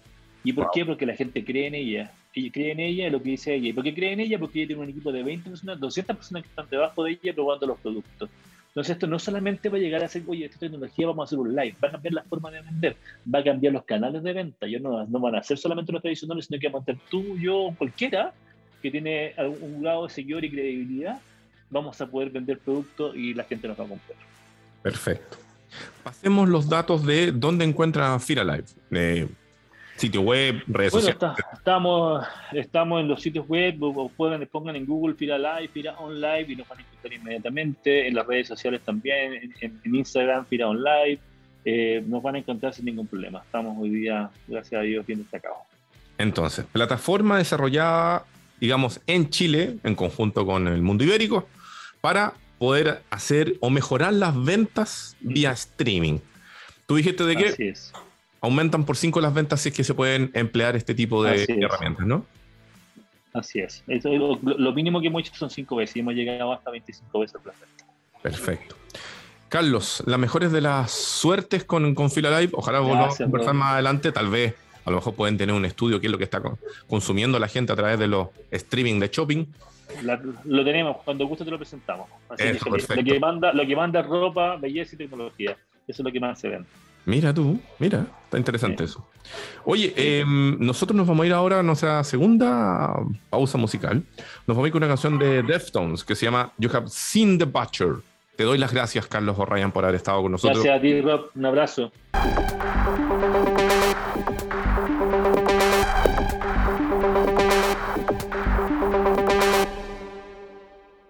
¿Y 0.43 0.53
por 0.53 0.69
qué? 0.71 0.86
Porque 0.86 1.05
la 1.05 1.15
gente 1.15 1.43
cree 1.43 1.67
en 1.67 1.75
ella. 1.75 2.12
Ella 2.33 2.51
cree 2.51 2.71
en 2.71 2.79
ella, 2.79 3.09
lo 3.09 3.21
que 3.21 3.31
dice 3.31 3.55
ella. 3.55 3.69
¿Y 3.69 3.74
por 3.74 3.83
qué 3.83 3.93
cree 3.93 4.13
en 4.13 4.19
ella? 4.19 4.38
Porque 4.38 4.59
ella 4.59 4.67
tiene 4.67 4.83
un 4.83 4.89
equipo 4.89 5.12
de 5.12 5.24
20 5.24 5.50
personas, 5.50 5.79
200 5.79 6.15
personas 6.15 6.43
que 6.43 6.50
están 6.50 6.67
debajo 6.69 7.03
de 7.03 7.12
ella 7.12 7.33
probando 7.33 7.67
los 7.67 7.79
productos. 7.79 8.29
Entonces 8.67 8.93
esto 8.93 9.07
no 9.07 9.17
solamente 9.17 9.69
va 9.69 9.77
a 9.77 9.79
llegar 9.79 10.03
a 10.03 10.07
ser, 10.07 10.24
oye, 10.27 10.45
esta 10.45 10.59
tecnología 10.59 11.07
vamos 11.07 11.24
a 11.24 11.25
hacer 11.25 11.39
un 11.39 11.55
live, 11.55 11.75
va 11.83 11.88
a 11.88 11.91
cambiar 11.91 12.13
la 12.13 12.24
forma 12.24 12.51
de 12.51 12.62
vender, 12.62 12.95
va 13.33 13.39
a 13.39 13.43
cambiar 13.43 13.74
los 13.74 13.83
canales 13.86 14.21
de 14.21 14.33
venta. 14.33 14.67
Ya 14.67 14.79
no, 14.79 15.05
no 15.05 15.19
van 15.19 15.36
a 15.36 15.43
ser 15.43 15.57
solamente 15.57 15.91
los 15.91 16.01
tradicionales, 16.01 16.45
sino 16.45 16.59
que 16.59 16.67
vamos 16.67 16.83
a 16.83 16.86
tener 16.86 17.01
tú, 17.09 17.38
yo, 17.38 17.74
cualquiera 17.77 18.33
que 18.81 18.91
tiene 18.91 19.33
algún 19.38 19.81
grado 19.81 20.05
de 20.05 20.13
seguidor 20.13 20.45
y 20.45 20.51
credibilidad, 20.51 21.19
vamos 21.69 22.00
a 22.00 22.07
poder 22.07 22.29
vender 22.29 22.59
productos 22.59 23.15
y 23.15 23.33
la 23.33 23.43
gente 23.43 23.67
nos 23.67 23.79
va 23.79 23.86
a 23.86 23.88
comprar. 23.88 24.17
Perfecto. 24.83 25.38
Pasemos 26.03 26.47
los 26.47 26.69
datos 26.69 27.05
de 27.05 27.31
dónde 27.31 27.65
encuentra 27.65 28.17
Fira 28.19 28.43
Live. 28.43 28.65
Eh, 28.91 29.27
sitio 29.97 30.21
web, 30.21 30.63
redes 30.67 30.91
bueno, 30.91 31.07
sociales. 31.07 31.37
Está, 31.37 31.57
estamos, 31.57 32.25
estamos 32.53 33.01
en 33.01 33.07
los 33.07 33.21
sitios 33.21 33.47
web, 33.47 33.75
pueden, 34.15 34.47
pongan 34.47 34.75
en 34.75 34.85
Google 34.85 35.15
Fira 35.15 35.37
Live, 35.37 35.69
Fira 35.69 35.97
On 35.99 36.19
Live 36.19 36.45
y 36.49 36.55
nos 36.55 36.67
van 36.67 36.79
a 36.79 36.81
encontrar 36.81 37.13
inmediatamente. 37.13 38.07
En 38.07 38.15
las 38.15 38.25
redes 38.25 38.47
sociales 38.47 38.81
también, 38.85 39.33
en, 39.61 39.79
en 39.83 39.95
Instagram, 39.95 40.45
Fira 40.45 40.67
On 40.67 40.81
Live. 40.81 41.19
Eh, 41.69 42.01
nos 42.07 42.23
van 42.23 42.35
a 42.35 42.37
encontrar 42.37 42.73
sin 42.73 42.85
ningún 42.85 43.07
problema. 43.07 43.41
Estamos 43.43 43.75
hoy 43.77 43.89
día, 43.89 44.29
gracias 44.47 44.79
a 44.79 44.83
Dios, 44.83 45.05
bien 45.05 45.19
destacados. 45.19 45.57
Entonces, 46.17 46.65
plataforma 46.65 47.37
desarrollada, 47.37 48.23
digamos, 48.61 49.01
en 49.05 49.29
Chile, 49.29 49.77
en 49.83 49.95
conjunto 49.95 50.45
con 50.45 50.69
el 50.69 50.81
mundo 50.81 51.03
ibérico, 51.03 51.45
para 51.99 52.35
poder 52.57 53.01
hacer 53.09 53.55
o 53.59 53.69
mejorar 53.69 54.13
las 54.13 54.41
ventas 54.41 55.17
vía 55.19 55.51
streaming. 55.51 56.19
Tú 56.85 56.95
dijiste 56.95 57.25
de 57.25 57.35
que 57.35 57.49
Así 57.49 57.67
es. 57.67 57.91
Aumentan 58.41 58.86
por 58.86 58.98
5 58.98 59.20
las 59.22 59.34
ventas 59.34 59.62
si 59.62 59.70
es 59.70 59.75
que 59.75 59.84
se 59.84 59.94
pueden 59.94 60.32
emplear 60.34 60.75
este 60.75 60.94
tipo 60.96 61.24
de 61.24 61.32
Así 61.44 61.51
es. 61.51 61.58
herramientas, 61.62 62.06
¿no? 62.06 62.25
Así 63.34 63.60
es. 63.60 63.84
Eso 63.88 64.10
es 64.12 64.20
lo, 64.20 64.36
lo 64.41 64.74
mínimo 64.74 65.00
que 65.01 65.08
hemos 65.08 65.22
hecho 65.22 65.34
son 65.36 65.50
5 65.50 65.75
veces 65.75 65.96
y 65.98 66.00
hemos 66.00 66.13
llegado 66.15 66.51
hasta 66.53 66.72
25 66.72 67.20
veces 67.20 67.36
las 67.46 67.56
ventas. 67.60 67.86
Perfecto. 68.22 68.75
Carlos, 69.50 70.03
las 70.06 70.20
mejores 70.20 70.51
de 70.51 70.60
las 70.62 70.91
suertes 70.91 71.63
con, 71.63 71.96
con 71.96 72.12
Fila 72.12 72.39
Live. 72.39 72.51
Ojalá 72.56 72.79
volvamos 72.79 73.03
a 73.03 73.08
Gracias, 73.08 73.25
conversar 73.27 73.53
bro. 73.53 73.60
más 73.60 73.74
adelante. 73.74 74.12
Tal 74.12 74.29
vez, 74.29 74.56
a 74.86 74.89
lo 74.91 74.98
mejor 74.98 75.13
pueden 75.15 75.38
tener 75.38 75.56
un 75.56 75.63
estudio, 75.65 76.01
qué 76.01 76.08
es 76.08 76.12
lo 76.12 76.17
que 76.17 76.25
está 76.25 76.41
con- 76.41 76.58
consumiendo 76.88 77.39
la 77.39 77.48
gente 77.48 77.72
a 77.72 77.75
través 77.75 77.98
de 78.00 78.08
los 78.08 78.27
streaming 78.51 79.00
de 79.00 79.08
shopping. 79.10 79.46
La- 80.01 80.20
lo 80.44 80.65
tenemos, 80.65 80.98
cuando 81.06 81.25
guste 81.27 81.46
te 81.46 81.51
lo 81.51 81.58
presentamos. 81.58 82.10
Así 82.29 82.44
Eso, 82.44 82.65
que, 82.65 82.71
perfecto. 82.71 82.95
lo, 83.02 83.13
que 83.13 83.19
manda, 83.19 83.54
lo 83.54 83.65
que 83.65 83.76
manda 83.76 84.00
es 84.02 84.06
ropa, 84.08 84.58
belleza 84.58 84.95
y 84.95 84.97
tecnología. 84.97 85.52
Eso 85.88 86.02
es 86.02 86.06
lo 86.06 86.12
que 86.12 86.19
más 86.19 86.39
se 86.39 86.50
vende. 86.50 86.67
Mira 87.08 87.34
tú, 87.34 87.58
mira, 87.80 88.06
está 88.26 88.38
interesante 88.38 88.84
eso. 88.84 89.08
Oye, 89.63 89.93
eh, 89.96 90.26
nosotros 90.28 90.93
nos 90.93 91.08
vamos 91.08 91.24
a 91.24 91.28
ir 91.28 91.32
ahora 91.32 91.60
a 91.60 91.63
nuestra 91.63 92.04
segunda 92.04 92.93
pausa 93.30 93.58
musical. 93.58 94.04
Nos 94.46 94.58
vamos 94.58 94.65
a 94.65 94.67
ir 94.67 94.74
con 94.74 94.84
una 94.84 94.89
canción 94.89 95.17
de 95.17 95.41
Deftones 95.41 96.04
que 96.04 96.15
se 96.15 96.26
llama 96.26 96.52
You 96.58 96.70
Have 96.74 96.89
Seen 96.89 97.38
the 97.38 97.46
Butcher. 97.46 97.96
Te 98.36 98.43
doy 98.43 98.58
las 98.58 98.74
gracias, 98.74 99.08
Carlos 99.08 99.39
O'Ryan, 99.39 99.72
por 99.72 99.86
haber 99.86 99.96
estado 99.96 100.22
con 100.22 100.34
nosotros. 100.34 100.62
Gracias 100.62 100.80
a 100.80 100.82
ti, 100.82 101.00
Rob. 101.00 101.30
Un 101.34 101.46
abrazo. 101.46 101.93